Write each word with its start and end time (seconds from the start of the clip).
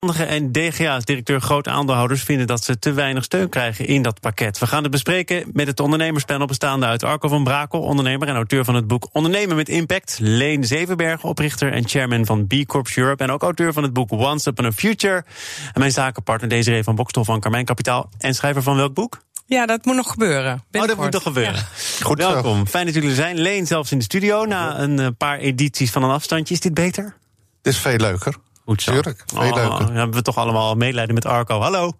En 0.00 0.52
DGA's, 0.52 1.04
directeur 1.04 1.40
grote 1.40 1.70
aandeelhouders, 1.70 2.22
vinden 2.22 2.46
dat 2.46 2.64
ze 2.64 2.78
te 2.78 2.92
weinig 2.92 3.24
steun 3.24 3.48
krijgen 3.48 3.86
in 3.86 4.02
dat 4.02 4.20
pakket. 4.20 4.58
We 4.58 4.66
gaan 4.66 4.82
het 4.82 4.90
bespreken 4.90 5.50
met 5.52 5.66
het 5.66 5.80
ondernemerspanel 5.80 6.46
bestaande 6.46 6.86
uit 6.86 7.02
Arco 7.02 7.28
van 7.28 7.44
Brakel, 7.44 7.80
ondernemer 7.80 8.28
en 8.28 8.34
auteur 8.34 8.64
van 8.64 8.74
het 8.74 8.86
boek 8.86 9.08
Ondernemen 9.12 9.56
met 9.56 9.68
Impact. 9.68 10.16
Leen 10.20 10.64
Zevenberg, 10.64 11.24
oprichter 11.24 11.72
en 11.72 11.88
chairman 11.88 12.26
van 12.26 12.46
B 12.46 12.54
Corps 12.66 12.96
Europe. 12.96 13.22
En 13.22 13.30
ook 13.30 13.42
auteur 13.42 13.72
van 13.72 13.82
het 13.82 13.92
boek 13.92 14.10
Once 14.10 14.48
Upon 14.48 14.64
a 14.64 14.72
Future. 14.72 15.24
En 15.72 15.80
mijn 15.80 15.92
zakenpartner 15.92 16.48
Desiree 16.48 16.82
van 16.82 16.94
Bokstol 16.94 17.24
van 17.24 17.40
Carmijn 17.40 17.64
Kapitaal. 17.64 18.10
En 18.18 18.34
schrijver 18.34 18.62
van 18.62 18.76
welk 18.76 18.94
boek? 18.94 19.22
Ja, 19.46 19.66
dat 19.66 19.84
moet 19.84 19.96
nog 19.96 20.10
gebeuren. 20.10 20.64
Oh, 20.72 20.86
dat 20.86 20.96
moet 20.96 21.12
nog 21.12 21.22
gebeuren. 21.22 21.66
Goed, 22.02 22.18
welkom. 22.18 22.66
Fijn 22.66 22.84
dat 22.84 22.94
jullie 22.94 23.08
er 23.08 23.14
zijn. 23.14 23.38
Leen 23.38 23.66
zelfs 23.66 23.92
in 23.92 23.98
de 23.98 24.04
studio 24.04 24.44
na 24.44 24.78
een 24.78 24.98
eh, 24.98 25.08
paar 25.18 25.38
edities 25.38 25.90
van 25.90 26.02
een 26.02 26.10
afstandje. 26.10 26.54
Is 26.54 26.60
dit 26.60 26.74
beter? 26.74 27.16
Dit 27.62 27.72
is 27.72 27.78
veel 27.78 27.96
leuker. 27.96 28.34
Goed 28.64 28.82
zo. 28.82 28.92
Tuurlijk, 28.92 29.24
Oh, 29.34 29.78
dan 29.78 29.96
hebben 29.96 30.16
we 30.16 30.22
toch 30.22 30.36
allemaal 30.36 30.74
medelijden 30.74 31.14
met 31.14 31.24
Arco. 31.26 31.60
Hallo. 31.60 31.92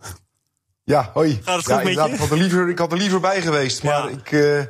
Ja, 0.84 1.10
hoi. 1.14 1.40
Gaat 1.44 1.56
het 1.56 1.66
ja, 1.66 1.74
goed 1.74 1.84
met 1.84 1.94
je? 1.94 2.00
Ik 2.12 2.18
had, 2.18 2.30
er 2.30 2.36
liever, 2.36 2.68
ik 2.68 2.78
had 2.78 2.92
er 2.92 2.98
liever 2.98 3.20
bij 3.20 3.40
geweest, 3.42 3.82
maar 3.82 3.92
Ja. 3.92 4.08
ik, 4.08 4.32
eh, 4.32 4.60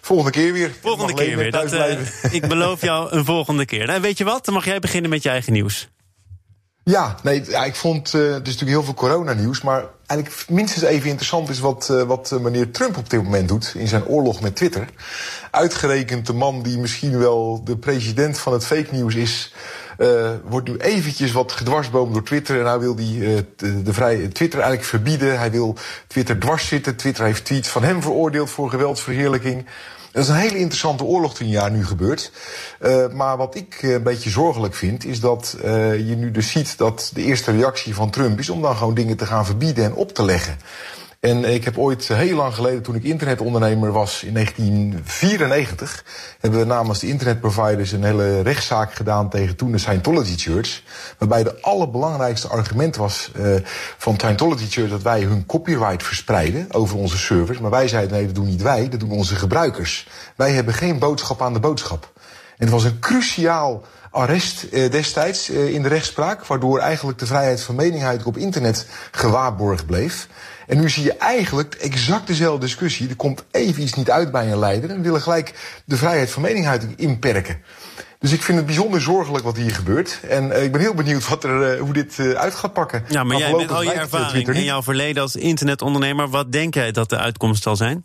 volgende 0.00 0.30
keer 0.32 0.52
weer. 0.52 0.72
Volgende 0.82 1.14
keer 1.14 1.36
weer. 1.36 1.50
Dat, 1.50 1.72
eh, 1.72 1.98
ik 2.30 2.48
beloof 2.48 2.80
jou 2.80 3.10
een 3.12 3.24
volgende 3.24 3.64
keer. 3.64 3.86
Nou, 3.86 4.00
weet 4.00 4.18
je 4.18 4.24
wat? 4.24 4.44
Dan 4.44 4.54
mag 4.54 4.64
jij 4.64 4.78
beginnen 4.78 5.10
met 5.10 5.22
je 5.22 5.28
eigen 5.28 5.52
nieuws. 5.52 5.88
Ja, 6.84 7.16
nee, 7.22 7.44
ja, 7.48 7.64
ik 7.64 7.74
vond, 7.74 8.14
eh, 8.14 8.20
er 8.20 8.28
is 8.30 8.36
natuurlijk 8.36 8.70
heel 8.70 8.82
veel 8.82 8.94
coronanieuws, 8.94 9.62
maar 9.62 9.84
eigenlijk 10.06 10.44
minstens 10.48 10.84
even 10.84 11.08
interessant 11.08 11.48
is 11.48 11.58
wat, 11.58 11.86
wat 12.06 12.38
meneer 12.40 12.70
Trump 12.70 12.96
op 12.96 13.10
dit 13.10 13.22
moment 13.22 13.48
doet 13.48 13.72
in 13.76 13.88
zijn 13.88 14.04
oorlog 14.06 14.40
met 14.40 14.56
Twitter. 14.56 14.88
Uitgerekend 15.50 16.26
de 16.26 16.32
man 16.32 16.62
die 16.62 16.78
misschien 16.78 17.18
wel 17.18 17.60
de 17.64 17.76
president 17.76 18.38
van 18.38 18.52
het 18.52 18.66
fake 18.66 18.88
nieuws 18.90 19.14
is, 19.14 19.52
eh, 19.98 20.30
wordt 20.44 20.68
nu 20.68 20.76
eventjes 20.76 21.32
wat 21.32 21.52
gedwarsboomd 21.52 22.12
door 22.12 22.22
Twitter. 22.22 22.60
En 22.60 22.66
hij 22.66 22.78
wil 22.78 22.94
die, 22.94 23.26
eh, 23.26 23.42
de, 23.56 23.82
de 23.82 23.92
vrij, 23.92 24.16
Twitter 24.28 24.58
eigenlijk 24.58 24.88
verbieden. 24.88 25.38
Hij 25.38 25.50
wil 25.50 25.76
Twitter 26.06 26.38
dwars 26.38 26.66
zitten. 26.66 26.96
Twitter 26.96 27.24
heeft 27.24 27.44
tweets 27.44 27.68
van 27.68 27.82
hem 27.82 28.02
veroordeeld 28.02 28.50
voor 28.50 28.70
geweldsverheerlijking. 28.70 29.66
Dat 30.12 30.22
is 30.22 30.28
een 30.28 30.36
hele 30.36 30.58
interessante 30.58 31.04
oorlog 31.04 31.34
die 31.34 31.48
jaar 31.48 31.70
nu 31.70 31.86
gebeurt. 31.86 32.32
Eh, 32.80 33.08
maar 33.08 33.36
wat 33.36 33.54
ik 33.54 33.82
een 33.82 34.02
beetje 34.02 34.30
zorgelijk 34.30 34.74
vind, 34.74 35.04
is 35.04 35.20
dat 35.20 35.56
je 35.62 36.14
nu 36.16 36.30
dus 36.30 36.50
ziet 36.50 36.78
dat 36.78 37.10
de 37.14 37.22
eerste 37.22 37.52
reactie 37.52 37.94
van 37.94 38.10
Trump 38.10 38.38
is 38.38 38.50
om 38.50 38.62
dan 38.62 38.76
gewoon 38.76 38.94
dingen 38.94 39.16
te 39.16 39.26
gaan 39.26 39.46
verbieden 39.46 39.84
en 39.84 39.94
op 39.94 40.12
te 40.12 40.24
leggen. 40.24 40.58
En 41.20 41.44
ik 41.44 41.64
heb 41.64 41.78
ooit 41.78 42.10
eh, 42.10 42.16
heel 42.16 42.36
lang 42.36 42.54
geleden, 42.54 42.82
toen 42.82 42.94
ik 42.94 43.02
internetondernemer 43.02 43.92
was 43.92 44.22
in 44.24 44.32
1994, 44.32 46.04
hebben 46.40 46.60
we 46.60 46.66
namens 46.66 46.98
de 46.98 47.06
internetproviders 47.06 47.92
een 47.92 48.04
hele 48.04 48.40
rechtszaak 48.40 48.94
gedaan 48.94 49.28
tegen 49.28 49.56
toen 49.56 49.72
de 49.72 49.78
Scientology 49.78 50.36
Church. 50.36 50.82
Waarbij 51.18 51.42
de 51.42 51.60
allerbelangrijkste 51.60 52.48
argument 52.48 52.96
was 52.96 53.30
eh, 53.34 53.54
van 53.96 54.14
Scientology 54.14 54.66
Church 54.68 54.90
dat 54.90 55.02
wij 55.02 55.20
hun 55.20 55.46
copyright 55.46 56.02
verspreiden 56.02 56.66
over 56.70 56.96
onze 56.96 57.18
servers. 57.18 57.58
Maar 57.58 57.70
wij 57.70 57.88
zeiden 57.88 58.16
nee, 58.16 58.26
dat 58.26 58.34
doen 58.34 58.46
niet 58.46 58.62
wij, 58.62 58.88
dat 58.88 59.00
doen 59.00 59.10
onze 59.10 59.36
gebruikers. 59.36 60.08
Wij 60.36 60.52
hebben 60.52 60.74
geen 60.74 60.98
boodschap 60.98 61.42
aan 61.42 61.52
de 61.52 61.60
boodschap. 61.60 62.12
En 62.58 62.64
het 62.64 62.70
was 62.70 62.84
een 62.84 62.98
cruciaal 62.98 63.82
arrest 64.10 64.62
eh, 64.62 64.90
destijds 64.90 65.50
eh, 65.50 65.74
in 65.74 65.82
de 65.82 65.88
rechtspraak, 65.88 66.46
waardoor 66.46 66.78
eigenlijk 66.78 67.18
de 67.18 67.26
vrijheid 67.26 67.62
van 67.62 67.74
meningsuiting 67.74 68.28
op 68.28 68.36
internet 68.36 68.86
gewaarborgd 69.10 69.86
bleef. 69.86 70.28
En 70.68 70.80
nu 70.80 70.90
zie 70.90 71.04
je 71.04 71.16
eigenlijk 71.16 71.74
exact 71.74 72.26
dezelfde 72.26 72.66
discussie. 72.66 73.08
Er 73.08 73.16
komt 73.16 73.44
even 73.50 73.82
iets 73.82 73.94
niet 73.94 74.10
uit 74.10 74.30
bij 74.30 74.52
een 74.52 74.58
leider 74.58 74.90
en 74.90 74.96
we 74.96 75.02
willen 75.02 75.20
gelijk 75.20 75.80
de 75.84 75.96
vrijheid 75.96 76.30
van 76.30 76.42
meningsuiting 76.42 76.96
inperken. 76.96 77.62
Dus 78.18 78.32
ik 78.32 78.42
vind 78.42 78.58
het 78.58 78.66
bijzonder 78.66 79.00
zorgelijk 79.00 79.44
wat 79.44 79.56
hier 79.56 79.74
gebeurt. 79.74 80.20
En 80.28 80.52
eh, 80.52 80.64
ik 80.64 80.72
ben 80.72 80.80
heel 80.80 80.94
benieuwd 80.94 81.28
wat 81.28 81.44
er, 81.44 81.72
eh, 81.72 81.80
hoe 81.80 81.92
dit 81.92 82.18
eh, 82.18 82.30
uit 82.30 82.54
gaat 82.54 82.72
pakken. 82.72 83.04
Ja, 83.08 83.24
maar 83.24 83.36
jij 83.36 83.54
met 83.54 83.70
al 83.70 83.82
je 83.82 83.92
ervaring 83.92 84.48
en 84.48 84.54
niet. 84.54 84.64
jouw 84.64 84.82
verleden 84.82 85.22
als 85.22 85.36
internetondernemer, 85.36 86.28
wat 86.28 86.52
denk 86.52 86.74
jij 86.74 86.92
dat 86.92 87.08
de 87.08 87.16
uitkomst 87.16 87.62
zal 87.62 87.76
zijn? 87.76 88.04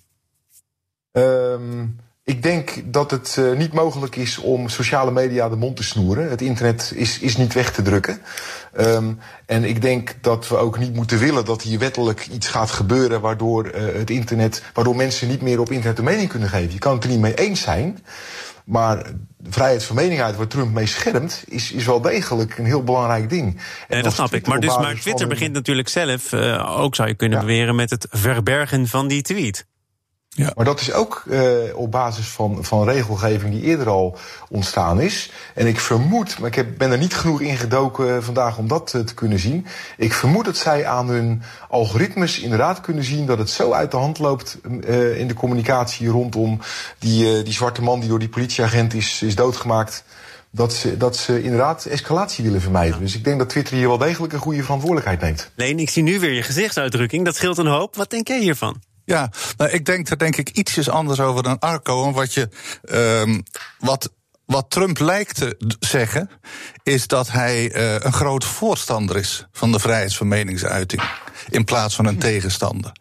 Ehm, 1.12 1.86
ik 2.26 2.44
denk 2.44 2.82
dat 2.86 3.12
het 3.12 3.36
eh, 3.40 3.52
niet 3.52 3.74
mogelijk 3.74 4.16
is 4.16 4.38
om 4.38 4.70
sociale 4.70 5.12
media 5.12 5.50
de 5.50 5.56
mond 5.56 5.76
te 5.76 5.84
snoeren. 5.84 6.30
Het 6.30 6.42
internet 6.42 6.94
is, 6.96 7.20
is 7.20 7.38
niet 7.38 7.54
weg 7.54 7.72
te 7.72 7.82
drukken. 7.82 8.22
Ehm, 8.74 9.14
en 9.46 9.64
ik 9.64 9.82
denk 9.82 10.16
dat 10.22 10.48
we 10.48 10.58
ook 10.58 10.80
niet 10.80 10.94
moeten 10.94 11.20
willen 11.20 11.46
dat 11.46 11.62
hier 11.62 11.80
wettelijk 11.80 12.28
iets 12.32 12.48
gaat 12.48 12.72
gebeuren 12.72 13.22
waardoor 13.22 13.66
eh, 13.66 14.00
het 14.00 14.10
internet, 14.10 14.64
waardoor 14.74 14.96
mensen 14.96 15.28
niet 15.28 15.42
meer 15.42 15.60
op 15.60 15.72
internet 15.72 15.98
een 15.98 16.04
mening 16.04 16.30
kunnen 16.30 16.50
geven. 16.50 16.72
Je 16.74 16.80
kan 16.80 16.94
het 16.94 17.04
er 17.04 17.10
niet 17.10 17.20
mee 17.20 17.34
eens 17.34 17.62
zijn. 17.62 18.00
Maar 18.66 19.12
vrijheid 19.50 19.84
van 19.84 19.96
meningsuiting, 19.96 20.38
waar 20.40 20.48
Trump 20.48 20.74
mee 20.74 20.86
schermt, 20.86 21.44
is, 21.48 21.72
is 21.72 21.86
wel 21.86 22.02
degelijk 22.02 22.58
een 22.58 22.66
heel 22.66 22.84
belangrijk 22.84 23.30
ding. 23.30 23.48
En 23.56 23.62
Nee, 23.90 24.04
dat 24.04 24.14
snap 24.14 24.34
ik. 24.34 24.48
Maar, 24.48 24.60
dus, 24.60 24.78
maar 24.78 24.96
Twitter 24.96 25.28
begint 25.28 25.54
natuurlijk 25.54 25.88
zelf, 25.90 26.34
eh, 26.34 26.80
ook 26.80 26.96
zou 26.96 27.08
je 27.08 27.16
kunnen 27.16 27.40
Ja. 27.40 27.46
beweren, 27.46 27.76
met 27.76 27.90
het 27.90 28.08
verbergen 28.10 28.88
van 28.88 29.08
die 29.08 29.22
tweet. 29.22 29.66
Maar 30.36 30.66
dat 30.66 30.80
is 30.80 30.94
ook 30.94 31.24
eh, 31.30 31.42
op 31.74 31.92
basis 31.92 32.28
van, 32.28 32.58
van 32.62 32.90
regelgeving 32.90 33.54
die 33.54 33.62
eerder 33.62 33.90
al 33.90 34.18
ontstaan 34.50 35.02
is. 35.02 35.32
En 35.54 35.68
ik 35.68 35.80
vermoed, 35.80 36.40
maar 36.40 36.48
ik 36.48 36.56
heb, 36.56 36.78
ben 36.78 36.92
er 36.92 36.98
niet 36.98 37.14
genoeg 37.14 37.42
in 37.42 37.58
gedoken 37.58 38.16
eh, 38.16 38.24
vandaag 38.24 38.58
om 38.58 38.68
dat 38.68 38.94
eh, 38.94 39.02
te 39.02 39.14
kunnen 39.14 39.40
zien. 39.40 39.66
Ik 39.98 40.14
vermoed 40.14 40.46
dat 40.46 40.58
zij 40.58 40.86
aan 40.86 41.08
hun 41.08 41.42
algoritmes 41.70 42.40
inderdaad 42.40 42.82
kunnen 42.82 43.04
zien 43.04 43.26
dat 43.26 43.38
het 43.38 43.50
zo 43.50 43.72
uit 43.72 43.92
de 43.92 43.98
hand 43.98 44.20
loopt 44.20 44.58
eh, 44.84 45.20
in 45.20 45.28
de 45.28 45.34
communicatie 45.34 46.08
rondom 46.08 46.60
die, 47.00 47.38
eh, 47.38 47.44
die 47.44 47.54
zwarte 47.54 47.82
man 47.82 48.00
die 48.00 48.10
door 48.10 48.20
die 48.20 48.30
politieagent 48.30 48.94
is, 48.94 49.22
is 49.22 49.36
doodgemaakt. 49.36 50.04
Dat 50.50 50.74
ze, 50.74 50.98
dat 50.98 51.18
ze 51.18 51.44
inderdaad 51.44 51.86
escalatie 51.86 52.44
willen 52.44 52.62
vermijden. 52.62 53.00
Dus 53.00 53.16
ik 53.16 53.24
denk 53.24 53.40
dat 53.40 53.50
Twitter 53.50 53.76
hier 53.76 53.88
wel 53.88 53.98
degelijk 53.98 54.34
een 54.34 54.40
goede 54.40 54.62
verantwoordelijkheid 54.62 55.22
neemt. 55.22 55.52
Leen, 55.56 55.80
ik 55.80 55.90
zie 55.90 56.04
nu 56.04 56.20
weer 56.20 56.34
je 56.34 56.44
gezichtsuitdrukking. 56.44 57.26
Dat 57.26 57.36
scheelt 57.36 57.58
een 57.58 57.68
hoop. 57.68 57.96
Wat 57.96 58.10
denk 58.10 58.28
jij 58.28 58.40
hiervan? 58.40 58.93
Ja, 59.06 59.32
nou, 59.58 59.72
ik 59.72 59.86
denk 59.86 60.10
er 60.10 60.18
denk 60.18 60.36
ik 60.36 60.50
ietsjes 60.50 60.90
anders 60.90 61.20
over 61.20 61.44
dan 61.44 61.60
Arco. 61.60 62.12
Wat, 62.12 62.34
je, 62.34 62.50
ehm, 62.84 63.42
wat, 63.80 64.12
wat 64.46 64.70
Trump 64.70 65.00
lijkt 65.00 65.36
te 65.36 65.58
zeggen, 65.80 66.30
is 66.84 67.08
dat 67.08 67.32
hij 67.32 67.72
eh, 67.72 67.94
een 67.94 68.14
groot 68.14 68.46
voorstander 68.46 69.18
is 69.18 69.48
van 69.52 69.72
de 69.72 69.80
vrijheid 69.80 70.16
van 70.16 70.28
meningsuiting. 70.28 71.02
In 71.50 71.64
plaats 71.64 71.96
van 71.96 72.06
een 72.06 72.18
tegenstander 72.18 72.92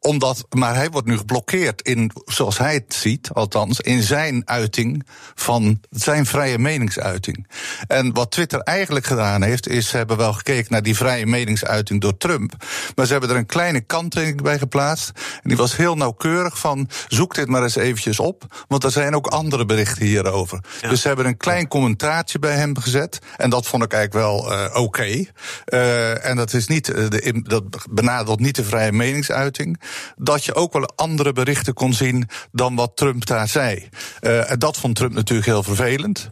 omdat, 0.00 0.46
maar 0.50 0.74
hij 0.74 0.90
wordt 0.90 1.06
nu 1.06 1.16
geblokkeerd 1.16 1.82
in, 1.82 2.10
zoals 2.24 2.58
hij 2.58 2.74
het 2.74 2.94
ziet, 2.94 3.30
althans, 3.32 3.80
in 3.80 4.02
zijn 4.02 4.42
uiting 4.44 5.06
van 5.34 5.80
zijn 5.90 6.26
vrije 6.26 6.58
meningsuiting. 6.58 7.48
En 7.86 8.12
wat 8.12 8.30
Twitter 8.30 8.60
eigenlijk 8.60 9.06
gedaan 9.06 9.42
heeft, 9.42 9.68
is 9.68 9.88
ze 9.88 9.96
hebben 9.96 10.16
wel 10.16 10.32
gekeken 10.32 10.72
naar 10.72 10.82
die 10.82 10.96
vrije 10.96 11.26
meningsuiting 11.26 12.00
door 12.00 12.16
Trump. 12.16 12.52
Maar 12.94 13.06
ze 13.06 13.12
hebben 13.12 13.30
er 13.30 13.36
een 13.36 13.46
kleine 13.46 13.80
kanttekening 13.80 14.42
bij 14.42 14.58
geplaatst. 14.58 15.10
En 15.14 15.48
die 15.48 15.56
was 15.56 15.76
heel 15.76 15.96
nauwkeurig 15.96 16.58
van, 16.58 16.88
zoek 17.08 17.34
dit 17.34 17.48
maar 17.48 17.62
eens 17.62 17.76
eventjes 17.76 18.20
op. 18.20 18.64
Want 18.68 18.84
er 18.84 18.90
zijn 18.90 19.14
ook 19.14 19.26
andere 19.26 19.66
berichten 19.66 20.06
hierover. 20.06 20.60
Dus 20.88 21.00
ze 21.00 21.06
hebben 21.06 21.26
een 21.26 21.36
klein 21.36 21.68
commentaartje 21.68 22.38
bij 22.38 22.54
hem 22.54 22.78
gezet. 22.78 23.18
En 23.36 23.50
dat 23.50 23.66
vond 23.66 23.82
ik 23.82 23.92
eigenlijk 23.92 24.26
wel 24.26 24.52
eh, 24.52 24.82
oké. 24.82 25.24
Eh, 25.64 26.24
en 26.24 26.36
dat, 26.36 26.52
is 26.52 26.66
niet, 26.66 26.88
eh, 26.88 27.08
de, 27.08 27.40
dat 27.42 27.86
benadert 27.90 28.40
niet 28.40 28.56
de 28.56 28.64
vrije 28.64 28.92
meningsuiting. 28.92 29.80
Dat 30.16 30.44
je 30.44 30.54
ook 30.54 30.72
wel 30.72 30.90
andere 30.96 31.32
berichten 31.32 31.74
kon 31.74 31.92
zien 31.92 32.28
dan 32.52 32.74
wat 32.74 32.96
Trump 32.96 33.26
daar 33.26 33.48
zei. 33.48 33.88
En 34.20 34.58
dat 34.58 34.76
vond 34.76 34.96
Trump 34.96 35.12
natuurlijk 35.12 35.48
heel 35.48 35.62
vervelend. 35.62 36.30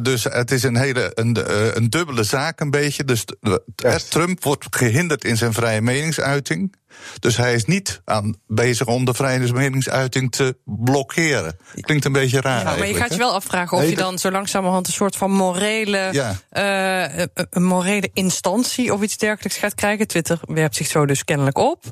Dus 0.00 0.24
het 0.24 0.50
is 0.50 0.62
een 0.62 0.76
hele 0.76 1.10
een, 1.14 1.36
een 1.76 1.90
dubbele 1.90 2.24
zaak 2.24 2.60
een 2.60 2.70
beetje. 2.70 3.04
Dus 3.04 3.24
Trump 4.08 4.44
wordt 4.44 4.66
gehinderd 4.70 5.24
in 5.24 5.36
zijn 5.36 5.52
vrije 5.52 5.80
meningsuiting. 5.80 6.74
Dus 7.18 7.36
hij 7.36 7.54
is 7.54 7.64
niet 7.64 8.00
aan 8.04 8.34
bezig 8.46 8.86
om 8.86 9.04
de 9.04 9.14
vrije 9.14 9.52
meningsuiting 9.52 10.30
te 10.30 10.56
blokkeren. 10.64 11.56
Klinkt 11.80 12.04
een 12.04 12.12
beetje 12.12 12.40
raar. 12.40 12.58
Ja, 12.64 12.76
maar 12.76 12.88
je 12.88 12.94
gaat 12.94 13.12
je 13.12 13.18
wel 13.18 13.32
afvragen 13.34 13.76
of 13.78 13.88
je 13.88 13.96
dan 13.96 14.18
zo 14.18 14.30
langzamerhand 14.30 14.86
een 14.86 14.92
soort 14.92 15.16
van 15.16 15.30
morele, 15.30 16.08
Ja. 16.12 16.36
eh, 16.50 17.24
een 17.50 17.64
morele 17.64 18.10
instantie 18.12 18.92
of 18.92 19.02
iets 19.02 19.16
dergelijks 19.16 19.58
gaat 19.58 19.74
krijgen. 19.74 20.06
Twitter 20.06 20.38
werpt 20.46 20.76
zich 20.76 20.86
zo 20.86 21.06
dus 21.06 21.24
kennelijk 21.24 21.58
op. 21.58 21.84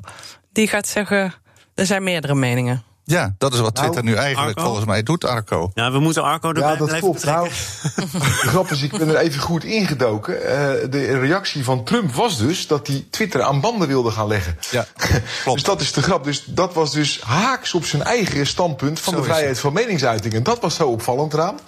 Die 0.51 0.67
gaat 0.67 0.87
zeggen, 0.87 1.33
er 1.75 1.85
zijn 1.85 2.03
meerdere 2.03 2.35
meningen. 2.35 2.83
Ja, 3.11 3.35
dat 3.37 3.53
is 3.53 3.59
wat 3.59 3.73
Nou, 3.73 3.85
Twitter 3.85 4.11
nu 4.11 4.15
eigenlijk 4.15 4.57
Arco? 4.57 4.67
volgens 4.67 4.87
mij 4.87 5.03
doet, 5.03 5.25
Arco. 5.25 5.71
Ja, 5.73 5.91
we 5.91 5.99
moeten 5.99 6.23
Arco 6.23 6.47
erbij 6.47 6.63
Ja, 6.63 6.75
dat 6.75 6.87
blijven 6.87 7.09
klopt. 7.09 7.25
Nou, 7.25 7.49
betrekken. 7.49 8.19
de 8.41 8.47
grap 8.47 8.71
is, 8.71 8.81
ik 8.81 8.97
ben 8.97 9.09
er 9.09 9.17
even 9.17 9.41
goed 9.41 9.63
ingedoken. 9.63 10.45
Eh, 10.45 10.89
de 10.89 11.19
reactie 11.19 11.63
van 11.63 11.83
Trump 11.83 12.13
was 12.13 12.37
dus 12.37 12.67
dat 12.67 12.87
hij 12.87 13.05
Twitter 13.09 13.41
aan 13.41 13.61
banden 13.61 13.87
wilde 13.87 14.11
gaan 14.11 14.27
leggen. 14.27 14.57
Ja, 14.71 14.85
dus 15.53 15.63
dat 15.63 15.81
is 15.81 15.91
de 15.91 16.01
grap. 16.01 16.23
Dus 16.23 16.43
dat 16.45 16.73
was 16.73 16.91
dus 16.91 17.21
haaks 17.21 17.73
op 17.73 17.85
zijn 17.85 18.03
eigen 18.03 18.47
standpunt 18.47 18.99
van 18.99 19.13
Zo 19.13 19.19
de 19.19 19.25
vrijheid 19.25 19.59
van 19.59 19.73
meningsuiting. 19.73 20.33
En 20.33 20.43
dat 20.43 20.59
was 20.59 20.75
zo 20.75 20.87
opvallend 20.87 21.33
eraan. 21.33 21.59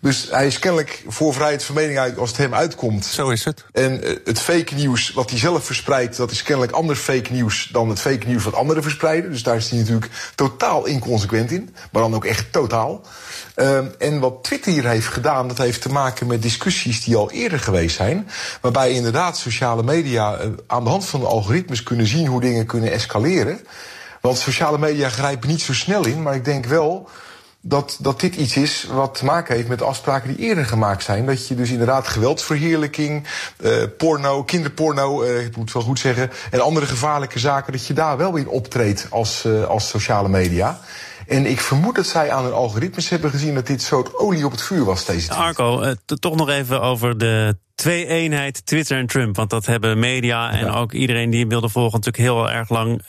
Dus 0.00 0.28
hij 0.30 0.46
is 0.46 0.58
kennelijk 0.58 1.04
voor 1.06 1.34
vrijheid 1.34 1.64
van 1.64 1.74
mening 1.74 1.98
uit 1.98 2.18
als 2.18 2.28
het 2.28 2.38
hem 2.38 2.54
uitkomt. 2.54 3.04
Zo 3.04 3.28
is 3.28 3.44
het. 3.44 3.64
En 3.72 4.04
uh, 4.04 4.16
het 4.24 4.40
fake 4.40 4.74
nieuws 4.74 5.12
wat 5.12 5.30
hij 5.30 5.38
zelf 5.38 5.64
verspreidt, 5.64 6.16
dat 6.16 6.30
is 6.30 6.42
kennelijk 6.42 6.72
anders 6.72 6.98
fake 6.98 7.32
nieuws 7.32 7.68
dan 7.72 7.88
het 7.88 8.00
fake 8.00 8.26
nieuws 8.26 8.44
wat 8.44 8.54
anderen 8.54 8.82
verspreiden. 8.82 9.30
Dus 9.30 9.42
daar 9.42 9.56
is 9.56 9.70
hij 9.70 9.78
natuurlijk 9.78 10.10
totaal 10.34 10.86
inconsequent 10.86 11.50
in. 11.50 11.74
Maar 11.92 12.02
dan 12.02 12.14
ook 12.14 12.24
echt 12.24 12.52
totaal. 12.52 13.00
Uh, 13.56 13.78
en 13.98 14.18
wat 14.18 14.44
Twitter 14.44 14.72
hier 14.72 14.88
heeft 14.88 15.06
gedaan, 15.06 15.48
dat 15.48 15.58
heeft 15.58 15.82
te 15.82 15.88
maken 15.88 16.26
met 16.26 16.42
discussies 16.42 17.04
die 17.04 17.16
al 17.16 17.30
eerder 17.30 17.60
geweest 17.60 17.96
zijn. 17.96 18.28
Waarbij 18.60 18.90
inderdaad 18.90 19.38
sociale 19.38 19.82
media 19.82 20.40
uh, 20.40 20.46
aan 20.66 20.84
de 20.84 20.90
hand 20.90 21.04
van 21.04 21.20
de 21.20 21.26
algoritmes 21.26 21.82
kunnen 21.82 22.06
zien 22.06 22.26
hoe 22.26 22.40
dingen 22.40 22.66
kunnen 22.66 22.92
escaleren. 22.92 23.60
Want 24.20 24.38
sociale 24.38 24.78
media 24.78 25.08
grijpen 25.08 25.48
niet 25.48 25.62
zo 25.62 25.74
snel 25.74 26.06
in, 26.06 26.22
maar 26.22 26.34
ik 26.34 26.44
denk 26.44 26.66
wel 26.66 27.08
dat, 27.68 27.96
dat 28.00 28.20
dit 28.20 28.36
iets 28.36 28.56
is 28.56 28.86
wat 28.90 29.14
te 29.14 29.24
maken 29.24 29.56
heeft 29.56 29.68
met 29.68 29.82
afspraken 29.82 30.36
die 30.36 30.46
eerder 30.46 30.66
gemaakt 30.66 31.02
zijn. 31.02 31.26
Dat 31.26 31.48
je 31.48 31.54
dus 31.54 31.70
inderdaad 31.70 32.08
geweldsverheerlijking, 32.08 33.26
uh, 33.60 33.72
porno, 33.98 34.44
kinderporno, 34.44 35.22
uh, 35.22 35.44
ik 35.44 35.56
moet 35.56 35.64
het 35.64 35.74
wel 35.74 35.82
goed 35.82 35.98
zeggen, 35.98 36.30
en 36.50 36.60
andere 36.60 36.86
gevaarlijke 36.86 37.38
zaken, 37.38 37.72
dat 37.72 37.86
je 37.86 37.94
daar 37.94 38.16
wel 38.16 38.36
in 38.36 38.48
optreedt 38.48 39.06
als, 39.10 39.44
uh, 39.44 39.64
als 39.64 39.88
sociale 39.88 40.28
media. 40.28 40.80
En 41.26 41.46
ik 41.46 41.60
vermoed 41.60 41.94
dat 41.94 42.06
zij 42.06 42.30
aan 42.30 42.44
hun 42.44 42.52
algoritmes 42.52 43.08
hebben 43.08 43.30
gezien 43.30 43.54
dat 43.54 43.66
dit 43.66 43.82
soort 43.82 44.18
olie 44.18 44.44
op 44.44 44.50
het 44.50 44.62
vuur 44.62 44.84
was 44.84 45.04
deze 45.04 45.26
tijd. 45.26 45.38
Arco, 45.38 45.94
toch 46.04 46.36
nog 46.36 46.48
even 46.48 46.80
over 46.80 47.18
de 47.18 47.56
twee-eenheid 47.74 48.66
Twitter 48.66 48.98
en 48.98 49.06
Trump. 49.06 49.36
Want 49.36 49.50
dat 49.50 49.66
hebben 49.66 49.98
media 49.98 50.50
en 50.50 50.66
ja. 50.66 50.72
ook 50.72 50.92
iedereen 50.92 51.30
die 51.30 51.40
hem 51.40 51.48
wilde 51.48 51.68
volgen 51.68 52.00
natuurlijk 52.00 52.24
heel 52.24 52.50
erg 52.50 52.68
lang 52.68 53.02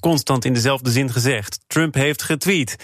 constant 0.00 0.44
in 0.44 0.52
dezelfde 0.52 0.90
zin 0.90 1.12
gezegd. 1.12 1.58
Trump 1.66 1.94
heeft 1.94 2.22
getweet. 2.22 2.76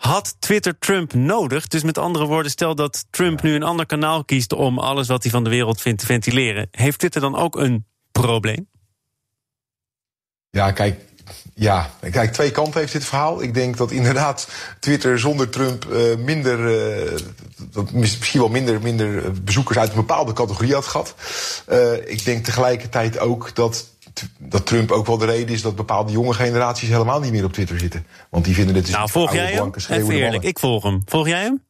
Had 0.00 0.36
Twitter 0.38 0.78
Trump 0.78 1.14
nodig? 1.14 1.66
Dus 1.66 1.82
met 1.82 1.98
andere 1.98 2.26
woorden, 2.26 2.50
stel 2.50 2.74
dat 2.74 3.06
Trump 3.10 3.42
nu 3.42 3.54
een 3.54 3.62
ander 3.62 3.86
kanaal 3.86 4.24
kiest 4.24 4.52
om 4.52 4.78
alles 4.78 5.08
wat 5.08 5.22
hij 5.22 5.32
van 5.32 5.44
de 5.44 5.50
wereld 5.50 5.80
vindt 5.80 6.00
te 6.00 6.06
ventileren. 6.06 6.68
Heeft 6.70 6.98
Twitter 6.98 7.20
dan 7.20 7.36
ook 7.36 7.56
een 7.56 7.86
probleem? 8.12 8.68
Ja, 10.50 10.72
kijk, 10.72 11.00
ja, 11.54 11.90
kijk, 12.10 12.32
twee 12.32 12.50
kanten 12.50 12.80
heeft 12.80 12.92
dit 12.92 13.04
verhaal. 13.04 13.42
Ik 13.42 13.54
denk 13.54 13.76
dat 13.76 13.90
inderdaad 13.90 14.48
Twitter 14.78 15.18
zonder 15.18 15.48
Trump 15.48 15.84
uh, 15.84 16.16
minder, 16.16 16.58
uh, 16.58 17.18
dat 17.70 17.92
misschien 17.92 18.40
wel 18.40 18.48
minder, 18.48 18.82
minder 18.82 19.42
bezoekers 19.42 19.78
uit 19.78 19.90
een 19.90 19.96
bepaalde 19.96 20.32
categorie 20.32 20.74
had 20.74 20.86
gehad. 20.86 21.14
Uh, 21.68 21.92
ik 22.10 22.24
denk 22.24 22.44
tegelijkertijd 22.44 23.18
ook 23.18 23.54
dat 23.54 23.86
dat 24.38 24.66
Trump 24.66 24.90
ook 24.90 25.06
wel 25.06 25.18
de 25.18 25.26
reden 25.26 25.54
is 25.54 25.62
dat 25.62 25.76
bepaalde 25.76 26.12
jonge 26.12 26.34
generaties 26.34 26.88
helemaal 26.88 27.20
niet 27.20 27.32
meer 27.32 27.44
op 27.44 27.52
Twitter 27.52 27.78
zitten. 27.78 28.06
Want 28.30 28.44
die 28.44 28.54
vinden 28.54 28.74
dit 28.74 28.84
dus 28.84 28.94
Nou, 28.94 29.10
volg 29.10 29.32
jij 29.32 29.52
hem? 29.52 29.72
Even 29.88 30.10
eerlijk, 30.10 30.44
ik 30.44 30.58
volg 30.58 30.82
hem. 30.82 31.02
Volg 31.04 31.26
jij 31.26 31.42
hem? 31.42 31.62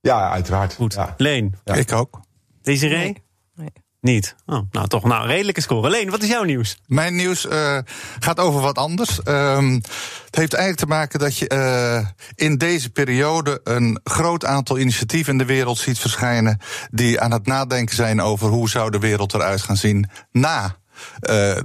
Ja, 0.00 0.30
uiteraard. 0.30 0.74
Goed. 0.74 0.94
Ja. 0.94 1.14
Leen? 1.16 1.54
Ja. 1.64 1.74
Ik 1.74 1.92
ook. 1.92 2.20
Desiree? 2.62 2.98
Nee. 2.98 3.22
nee. 3.54 3.72
Niet? 4.00 4.34
Oh, 4.46 4.60
nou, 4.70 4.88
toch 4.88 5.04
nou, 5.04 5.26
redelijke 5.26 5.60
score. 5.60 5.90
Leen, 5.90 6.10
wat 6.10 6.22
is 6.22 6.28
jouw 6.28 6.42
nieuws? 6.42 6.78
Mijn 6.86 7.16
nieuws 7.16 7.46
uh, 7.46 7.78
gaat 8.18 8.40
over 8.40 8.60
wat 8.60 8.78
anders. 8.78 9.20
Um, 9.24 9.74
het 10.24 10.36
heeft 10.36 10.52
eigenlijk 10.52 10.76
te 10.76 10.86
maken 10.86 11.18
dat 11.18 11.38
je 11.38 11.50
uh, 11.52 12.08
in 12.34 12.58
deze 12.58 12.90
periode 12.90 13.60
een 13.64 14.00
groot 14.04 14.44
aantal 14.44 14.78
initiatieven 14.78 15.32
in 15.32 15.38
de 15.38 15.44
wereld 15.44 15.78
ziet 15.78 15.98
verschijnen 15.98 16.58
die 16.90 17.20
aan 17.20 17.30
het 17.30 17.46
nadenken 17.46 17.94
zijn 17.94 18.20
over 18.20 18.48
hoe 18.48 18.68
zou 18.68 18.90
de 18.90 18.98
wereld 18.98 19.34
eruit 19.34 19.62
gaan 19.62 19.76
zien 19.76 20.10
na 20.32 20.76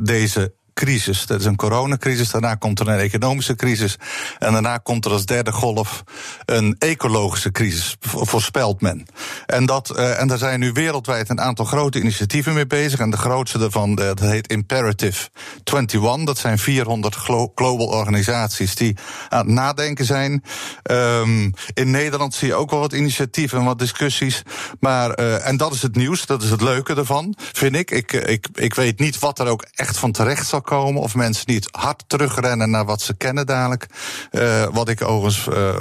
deze 0.02 0.54
crisis. 0.80 1.26
Dat 1.26 1.40
is 1.40 1.46
een 1.46 1.56
coronacrisis, 1.56 2.32
daarna 2.32 2.56
komt 2.56 2.80
er 2.80 2.88
een 2.88 3.00
economische 3.00 3.56
crisis. 3.56 3.96
En 4.38 4.52
daarna 4.52 4.78
komt 4.78 5.06
er 5.06 5.12
als 5.12 5.26
derde 5.26 5.52
golf 5.52 6.04
een 6.46 6.76
ecologische 6.78 7.52
crisis, 7.52 7.96
voorspelt 8.00 8.82
men. 8.82 9.06
En, 9.46 9.66
dat, 9.66 9.94
uh, 9.96 10.22
en 10.22 10.28
daar 10.28 10.38
zijn 10.38 10.60
nu 10.60 10.72
wereldwijd 10.72 11.30
een 11.30 11.42
aantal 11.42 11.66
grote 11.66 12.00
initiatieven 12.00 12.54
mee 12.54 12.68
bezig. 12.68 13.00
En 13.00 13.10
de 13.10 13.18
grootste 13.18 13.58
daarvan, 13.58 13.96
dat 13.96 14.20
heet 14.20 14.48
Imperative 14.48 15.30
21. 15.64 16.26
Dat 16.26 16.38
zijn 16.38 16.58
400 16.58 17.16
global 17.56 17.88
organisaties 17.88 18.76
die 18.76 18.98
aan 19.30 19.46
het 19.46 19.56
nadenken 19.56 20.06
zijn. 20.06 20.44
Um, 20.92 21.54
in 21.74 21.92
Nederland 21.92 22.34
zie 22.34 22.48
je 22.48 22.56
ook 22.56 22.70
wel 22.70 22.80
wat 22.80 22.94
initiatieven 22.94 23.60
en 23.60 23.66
wat 23.66 23.80
discussies. 23.80 24.44
Maar, 24.80 25.20
uh, 25.20 25.48
en 25.48 25.58
dat 25.58 25.74
is 25.74 25.82
het 25.82 25.96
nieuws, 25.96 26.26
dat 26.26 26.44
is 26.44 26.50
het 26.50 26.62
leuke 26.62 26.96
ervan, 26.96 27.36
vind 27.54 27.76
ik. 27.76 27.92
Ik, 27.92 28.14
ik, 28.14 28.48
ik 28.54 28.74
weet 28.76 29.00
niet 29.00 29.20
wat 29.20 29.40
er 29.40 29.48
ook 29.48 29.66
echt 29.74 29.98
van 29.98 30.12
terecht 30.12 30.48
zal 30.48 30.62
komen. 30.70 31.02
Of 31.02 31.16
mensen 31.16 31.44
niet 31.46 31.68
hard 31.72 32.04
terugrennen 32.08 32.70
naar 32.70 32.86
wat 32.86 33.02
ze 33.02 33.14
kennen 33.14 33.46
dadelijk. 33.46 33.86
Uh, 34.32 34.66
wat 34.72 34.90
ik 34.90 35.04
overigens 35.04 35.48
uh, 35.48 35.78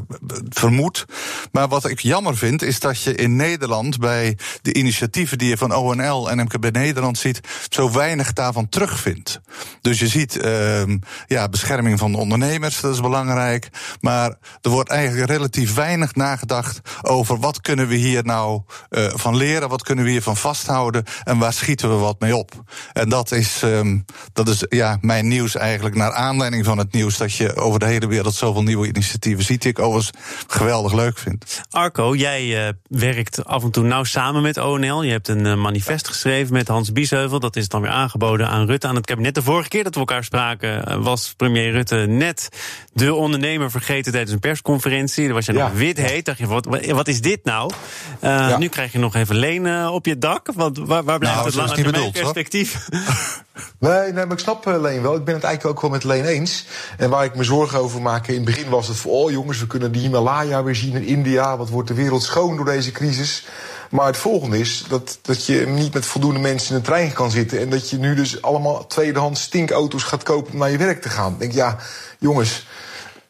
vermoed. 0.49 1.05
Maar 1.53 1.69
wat 1.69 1.89
ik 1.89 2.01
jammer 2.01 2.37
vind, 2.37 2.63
is 2.63 2.81
dat 2.81 3.03
je 3.03 3.15
in 3.15 3.37
Nederland 3.37 3.99
bij 3.99 4.39
de 4.63 4.75
initiatieven 4.75 5.39
die 5.39 5.49
je 5.49 5.57
van 5.57 5.75
ONL 5.75 6.31
en 6.31 6.39
MKB 6.39 6.73
Nederland 6.73 7.19
ziet, 7.19 7.41
zo 7.69 7.93
weinig 7.93 8.33
daarvan 8.33 8.69
terugvindt. 8.69 9.41
Dus 9.81 9.99
je 9.99 10.09
ziet 10.09 10.45
uh, 10.45 10.83
ja, 11.27 11.49
bescherming 11.49 11.99
van 11.99 12.13
de 12.13 12.19
ondernemers, 12.19 12.81
dat 12.81 12.95
is 12.95 13.01
belangrijk. 13.01 13.69
Maar 14.01 14.37
er 14.61 14.71
wordt 14.71 14.91
eigenlijk 14.91 15.31
relatief 15.31 15.75
weinig 15.75 16.15
nagedacht 16.15 16.81
over 17.03 17.39
wat 17.39 17.61
kunnen 17.61 17.89
we 17.89 17.95
hier 17.95 18.25
nou 18.25 18.63
uh, 18.91 19.07
van 19.15 19.37
leren, 19.37 19.69
wat 19.69 19.83
kunnen 19.83 20.05
we 20.05 20.11
hiervan 20.11 20.37
vasthouden 20.37 21.05
en 21.25 21.39
waar 21.39 21.53
schieten 21.53 21.89
we 21.89 21.95
wat 21.95 22.21
mee 22.21 22.37
op. 22.37 22.53
En 22.93 23.09
dat 23.09 23.33
is, 23.33 23.63
um, 23.63 24.05
dat 24.33 24.49
is 24.49 24.63
ja, 24.79 24.99
mijn 25.01 25.29
nieuws 25.29 25.57
eigenlijk 25.57 25.95
naar 25.95 26.13
aanleiding 26.13 26.65
van 26.65 26.79
het 26.79 26.93
nieuws 26.93 27.17
dat 27.17 27.35
je 27.35 27.57
over 27.57 27.79
de 27.79 27.87
hele 27.87 28.07
wereld 28.07 28.35
zoveel 28.35 28.63
nieuwe 28.63 28.87
initiatieven 28.87 29.45
ziet, 29.45 29.63
die 29.63 29.71
ik 29.71 29.79
overigens 29.79 30.11
geweldig 30.47 30.93
leuk 30.93 31.19
vind. 31.19 31.63
Arco, 31.71 32.15
jij 32.15 32.67
uh, 32.67 32.69
werkt 32.89 33.45
af 33.45 33.63
en 33.63 33.71
toe 33.71 33.85
nauw 33.85 34.05
samen 34.05 34.43
met 34.43 34.57
ONL. 34.57 35.03
Je 35.03 35.11
hebt 35.11 35.29
een 35.29 35.45
uh, 35.45 35.55
manifest 35.55 36.09
geschreven 36.09 36.53
met 36.53 36.69
Hans 36.69 36.93
Biesheuvel. 36.93 37.41
Dat 37.41 37.57
is 37.57 37.69
dan 37.69 37.81
weer 37.81 37.91
aangeboden 37.91 38.49
aan 38.49 38.67
Rutte, 38.67 38.87
aan 38.87 38.95
het 38.95 39.07
kabinet. 39.07 39.35
De 39.35 39.43
vorige 39.43 39.69
keer 39.69 39.85
dat 39.85 39.95
we 39.95 40.01
elkaar 40.01 40.25
spraken 40.25 41.03
was 41.03 41.35
premier 41.37 41.71
Rutte 41.71 41.97
net 41.97 42.49
de 42.93 43.15
ondernemer 43.15 43.71
vergeten 43.71 44.13
tijdens 44.13 44.33
een 44.33 44.41
persconferentie. 44.41 45.25
Dan 45.25 45.35
was 45.35 45.47
je 45.47 45.53
ja. 45.53 45.69
nog 45.69 45.77
wit 45.77 45.97
heet. 45.97 46.25
Dacht 46.25 46.39
je, 46.39 46.47
wat, 46.47 46.67
wat 46.87 47.09
is 47.09 47.21
dit 47.21 47.45
nou? 47.45 47.73
Ja. 48.21 48.59
Nu 48.59 48.69
krijg 48.69 48.93
je 48.93 48.99
nog 48.99 49.15
even 49.15 49.37
Leen 49.37 49.89
op 49.89 50.07
je 50.07 50.19
dak. 50.19 50.49
Want 50.55 50.79
waar, 50.79 51.05
waar 51.05 51.19
blijft 51.19 51.37
nou, 51.37 51.47
het 51.47 51.57
lange 51.57 51.75
termijn 51.75 52.13
perspectief? 52.13 52.89
Nee, 53.79 54.13
maar 54.13 54.33
ik 54.33 54.39
snap 54.39 54.67
uh, 54.67 54.81
Leen 54.81 55.03
wel. 55.03 55.15
Ik 55.15 55.25
ben 55.25 55.35
het 55.35 55.45
eigenlijk 55.45 55.77
ook 55.77 55.83
wel 55.83 55.91
met 55.91 56.05
Leen 56.05 56.25
eens. 56.25 56.67
En 56.97 57.11
waar 57.11 57.25
ik 57.25 57.35
me 57.35 57.45
zorgen 57.45 57.79
over 57.79 58.03
maak, 58.03 58.27
in 58.27 58.35
het 58.35 58.45
begin 58.45 58.69
was 58.69 58.89
het 58.89 58.97
voor... 58.97 59.13
oh 59.13 59.31
jongens, 59.31 59.61
we 59.61 59.67
kunnen 59.67 59.93
de 59.93 59.99
Himalaya 59.99 60.63
weer 60.63 60.75
zien 60.75 60.95
in 60.95 61.07
India. 61.07 61.57
Wat 61.57 61.69
wordt 61.69 61.89
de 61.89 61.95
wereld 61.95 62.23
schoon 62.23 62.57
door 62.57 62.65
deze 62.65 62.93
crisis? 62.93 63.47
Maar 63.91 64.07
het 64.07 64.17
volgende 64.17 64.59
is 64.59 64.85
dat, 64.89 65.19
dat 65.23 65.47
je 65.47 65.67
niet 65.67 65.95
met 65.95 66.07
voldoende 66.07 66.41
mensen 66.41 66.71
in 66.71 66.77
een 66.77 66.83
trein 66.83 67.13
kan 67.13 67.31
zitten... 67.31 67.61
en 67.61 67.71
dat 67.71 67.91
je 67.91 67.99
nu 67.99 68.15
dus 68.15 68.43
allemaal 68.43 68.87
tweedehands 68.87 69.43
stinkauto's 69.43 70.03
gaat 70.03 70.23
kopen 70.23 70.53
om 70.53 70.59
naar 70.59 70.71
je 70.71 70.79
werk 70.79 71.03
te 71.03 71.09
gaan. 71.09 71.33
Ik 71.33 71.39
denk, 71.39 71.53
ja, 71.53 71.77
jongens... 72.19 72.67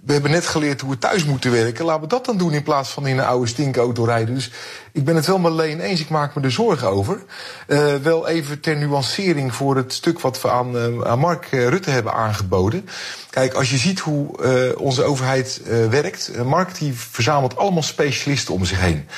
We 0.09 0.15
hebben 0.15 0.33
net 0.33 0.47
geleerd 0.47 0.81
hoe 0.81 0.91
we 0.91 0.99
thuis 0.99 1.25
moeten 1.25 1.51
werken. 1.51 1.85
Laten 1.85 2.03
we 2.03 2.09
dat 2.09 2.25
dan 2.25 2.37
doen 2.37 2.53
in 2.53 2.63
plaats 2.63 2.91
van 2.91 3.07
in 3.07 3.19
een 3.19 3.25
oude 3.25 3.47
stinkauto 3.47 4.05
rijden. 4.05 4.35
Dus 4.35 4.51
ik 4.93 5.05
ben 5.05 5.17
het 5.17 5.27
wel 5.27 5.39
met 5.39 5.53
Leen 5.53 5.81
eens. 5.81 6.01
Ik 6.01 6.09
maak 6.09 6.35
me 6.35 6.43
er 6.43 6.53
zorgen 6.53 6.89
over. 6.89 7.23
Uh, 7.67 7.95
wel 7.95 8.29
even 8.29 8.61
ter 8.61 8.77
nuancering 8.77 9.55
voor 9.55 9.77
het 9.77 9.93
stuk 9.93 10.21
wat 10.21 10.41
we 10.41 10.51
aan, 10.51 11.05
aan 11.07 11.19
Mark 11.19 11.47
Rutte 11.51 11.91
hebben 11.91 12.13
aangeboden. 12.13 12.89
Kijk, 13.31 13.55
als 13.55 13.71
je 13.71 13.77
ziet 13.77 14.01
hoe 14.01 14.77
onze 14.79 15.03
overheid 15.03 15.61
werkt. 15.91 16.45
Mark 16.45 16.79
die 16.79 16.93
verzamelt 16.95 17.57
allemaal 17.57 17.83
specialisten 17.83 18.55
om 18.55 18.65
zich 18.65 18.81
heen. 18.81 19.09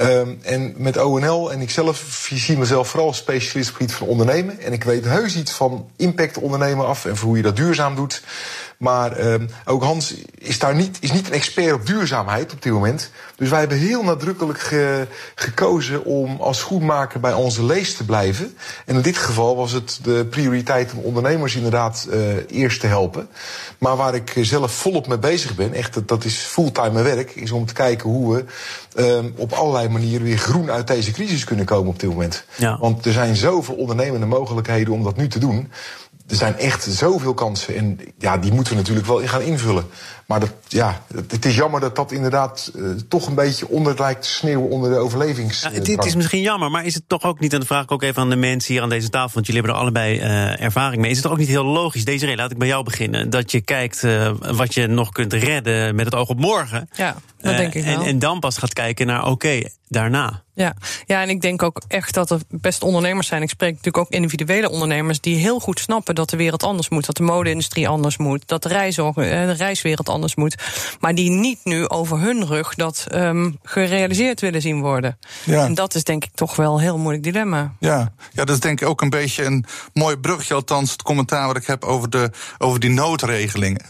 Um, 0.00 0.38
en 0.42 0.74
met 0.76 0.96
ONL 0.96 1.52
en 1.52 1.60
ikzelf 1.60 2.28
zie 2.34 2.58
mezelf 2.58 2.88
vooral 2.88 3.08
als 3.08 3.16
specialist 3.16 3.70
op 3.70 3.78
het 3.78 3.82
gebied 3.82 3.94
van 3.94 4.06
ondernemen. 4.06 4.60
En 4.60 4.72
ik 4.72 4.84
weet 4.84 5.04
heus 5.04 5.36
iets 5.36 5.52
van 5.52 5.90
impact 5.96 6.38
ondernemen 6.38 6.86
af 6.86 7.04
en 7.04 7.16
voor 7.16 7.28
hoe 7.28 7.36
je 7.36 7.42
dat 7.42 7.56
duurzaam 7.56 7.94
doet. 7.94 8.22
Maar 8.78 9.26
um, 9.26 9.48
ook 9.64 9.82
Hans 9.82 10.14
is 10.38 10.58
daar 10.58 10.74
niet, 10.74 10.96
is 11.00 11.12
niet 11.12 11.26
een 11.26 11.32
expert 11.32 11.72
op 11.72 11.86
duurzaamheid 11.86 12.52
op 12.52 12.62
dit 12.62 12.72
moment. 12.72 13.10
Dus 13.36 13.48
wij 13.48 13.58
hebben 13.58 13.78
heel 13.78 14.02
nadrukkelijk 14.02 14.58
ge, 14.58 15.06
gekozen 15.34 16.04
om 16.04 16.40
als 16.40 16.58
schoenmaker 16.58 17.20
bij 17.20 17.32
onze 17.32 17.64
lees 17.64 17.96
te 17.96 18.04
blijven. 18.04 18.56
En 18.86 18.94
in 18.94 19.02
dit 19.02 19.16
geval 19.16 19.56
was 19.56 19.72
het 19.72 19.98
de 20.02 20.26
prioriteit 20.30 20.92
om 20.92 21.04
ondernemers 21.04 21.54
inderdaad 21.54 22.08
uh, 22.10 22.20
eerst 22.48 22.80
te 22.80 22.86
helpen. 22.86 23.28
Maar 23.78 23.96
waar 23.96 24.14
ik 24.14 24.32
zelf 24.40 24.72
volop 24.72 25.06
mee 25.06 25.18
bezig 25.18 25.54
ben, 25.54 25.72
echt 25.72 26.08
dat 26.08 26.24
is 26.24 26.36
fulltime 26.36 27.02
werk, 27.02 27.30
is 27.30 27.50
om 27.50 27.66
te 27.66 27.72
kijken 27.74 28.10
hoe 28.10 28.34
we 28.34 28.44
um, 28.96 29.34
op 29.36 29.52
allerlei 29.52 29.88
manieren 29.88 30.22
weer 30.22 30.38
groen 30.38 30.70
uit 30.70 30.86
deze 30.86 31.12
crisis 31.12 31.44
kunnen 31.44 31.64
komen 31.64 31.88
op 31.88 32.00
dit 32.00 32.10
moment. 32.10 32.44
Ja. 32.56 32.78
Want 32.78 33.06
er 33.06 33.12
zijn 33.12 33.36
zoveel 33.36 33.74
ondernemende 33.74 34.26
mogelijkheden 34.26 34.92
om 34.94 35.02
dat 35.02 35.16
nu 35.16 35.28
te 35.28 35.38
doen 35.38 35.70
er 36.26 36.36
zijn 36.36 36.56
echt 36.56 36.82
zoveel 36.82 37.34
kansen. 37.34 37.76
En 37.76 37.98
ja, 38.18 38.38
die 38.38 38.52
moeten 38.52 38.72
we 38.72 38.78
natuurlijk 38.78 39.06
wel 39.06 39.26
gaan 39.26 39.42
invullen. 39.42 39.84
Maar 40.26 40.40
dat, 40.40 40.52
ja, 40.68 41.02
het 41.30 41.44
is 41.44 41.56
jammer 41.56 41.80
dat 41.80 41.96
dat 41.96 42.12
inderdaad 42.12 42.70
uh, 42.74 42.90
toch 43.08 43.26
een 43.26 43.34
beetje 43.34 43.68
onder 43.68 43.94
lijkt 43.98 44.22
te 44.22 44.28
sneeuwen 44.28 44.68
onder 44.68 44.90
de 44.90 44.96
overlevings. 44.96 45.62
Ja, 45.62 45.70
het, 45.70 45.86
het, 45.86 46.04
is 46.04 46.14
misschien 46.14 46.42
jammer, 46.42 46.70
maar 46.70 46.84
is 46.84 46.94
het 46.94 47.08
toch 47.08 47.22
ook 47.22 47.40
niet, 47.40 47.52
en 47.52 47.58
dan 47.58 47.66
vraag 47.66 47.82
ik 47.82 47.92
ook 47.92 48.02
even 48.02 48.22
aan 48.22 48.30
de 48.30 48.36
mensen 48.36 48.72
hier 48.72 48.82
aan 48.82 48.88
deze 48.88 49.08
tafel, 49.08 49.34
want 49.34 49.46
jullie 49.46 49.60
hebben 49.62 49.78
er 49.78 49.84
allebei 49.84 50.18
uh, 50.18 50.62
ervaring 50.62 51.00
mee. 51.00 51.10
Is 51.10 51.16
het 51.16 51.24
toch 51.24 51.32
ook 51.32 51.40
niet 51.40 51.48
heel 51.48 51.64
logisch, 51.64 52.04
deze 52.04 52.36
laat 52.36 52.50
ik 52.50 52.58
bij 52.58 52.68
jou 52.68 52.84
beginnen, 52.84 53.30
dat 53.30 53.50
je 53.50 53.60
kijkt 53.60 54.02
uh, 54.02 54.30
wat 54.38 54.74
je 54.74 54.86
nog 54.86 55.08
kunt 55.08 55.32
redden 55.32 55.94
met 55.94 56.04
het 56.04 56.14
oog 56.14 56.28
op 56.28 56.40
morgen. 56.40 56.88
Ja. 56.92 57.16
dat 57.38 57.52
Eh, 57.52 57.58
denk 57.58 57.74
ik 57.74 57.84
en, 57.84 57.96
wel. 57.96 58.06
en 58.06 58.18
dan 58.18 58.40
pas 58.40 58.58
gaat 58.58 58.72
kijken 58.72 59.06
naar, 59.06 59.26
oké, 59.26 59.62
daarna. 59.88 60.42
Ja. 60.54 60.74
ja, 61.06 61.22
en 61.22 61.28
ik 61.28 61.40
denk 61.40 61.62
ook 61.62 61.82
echt 61.88 62.14
dat 62.14 62.30
er 62.30 62.40
best 62.48 62.82
ondernemers 62.82 63.26
zijn. 63.26 63.42
Ik 63.42 63.48
spreek 63.48 63.70
natuurlijk 63.70 63.98
ook 63.98 64.10
individuele 64.10 64.70
ondernemers 64.70 65.20
die 65.20 65.36
heel 65.36 65.60
goed 65.60 65.80
snappen 65.80 66.14
dat 66.14 66.30
de 66.30 66.36
wereld 66.36 66.62
anders 66.62 66.88
moet. 66.88 67.06
Dat 67.06 67.16
de 67.16 67.22
mode-industrie 67.22 67.88
anders 67.88 68.16
moet. 68.16 68.48
Dat 68.48 68.62
de, 68.62 68.68
eh, 68.68 69.14
de 69.14 69.52
reiswereld 69.52 70.08
anders 70.14 70.34
moet. 70.34 70.62
Maar 71.00 71.14
die 71.14 71.30
niet 71.30 71.58
nu 71.64 71.88
over 71.88 72.18
hun 72.18 72.46
rug 72.46 72.74
dat 72.74 73.06
ehm, 73.08 73.50
gerealiseerd 73.62 74.40
willen 74.40 74.60
zien 74.60 74.80
worden. 74.80 75.18
Ja. 75.44 75.64
En 75.64 75.74
dat 75.74 75.94
is 75.94 76.04
denk 76.04 76.24
ik 76.24 76.30
toch 76.34 76.56
wel 76.56 76.74
een 76.74 76.80
heel 76.80 76.98
moeilijk 76.98 77.24
dilemma. 77.24 77.74
Ja, 77.78 78.12
ja, 78.32 78.44
dat 78.44 78.54
is 78.54 78.60
denk 78.60 78.80
ik 78.80 78.88
ook 78.88 79.02
een 79.02 79.10
beetje 79.10 79.44
een 79.44 79.64
mooi 79.92 80.16
brugje, 80.16 80.54
althans 80.54 80.92
het 80.92 81.02
commentaar 81.02 81.46
wat 81.46 81.56
ik 81.56 81.66
heb 81.66 81.84
over, 81.84 82.10
de, 82.10 82.30
over 82.58 82.80
die 82.80 82.90
noodregelingen. 82.90 83.82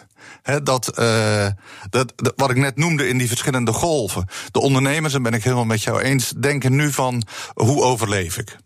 He, 0.42 0.62
dat, 0.62 0.88
eh, 0.88 1.46
dat, 1.90 2.12
dat, 2.16 2.32
wat 2.36 2.50
ik 2.50 2.56
net 2.56 2.76
noemde 2.76 3.08
in 3.08 3.18
die 3.18 3.28
verschillende 3.28 3.72
golven. 3.72 4.26
De 4.50 4.60
ondernemers, 4.60 5.14
en 5.14 5.22
ben 5.22 5.32
ik 5.32 5.44
helemaal 5.44 5.64
met 5.64 5.82
jou 5.82 6.00
eens, 6.00 6.32
denken 6.36 6.76
nu 6.76 6.92
van 6.92 7.22
hoe 7.54 7.82
overleef 7.82 8.38
ik? 8.38 8.56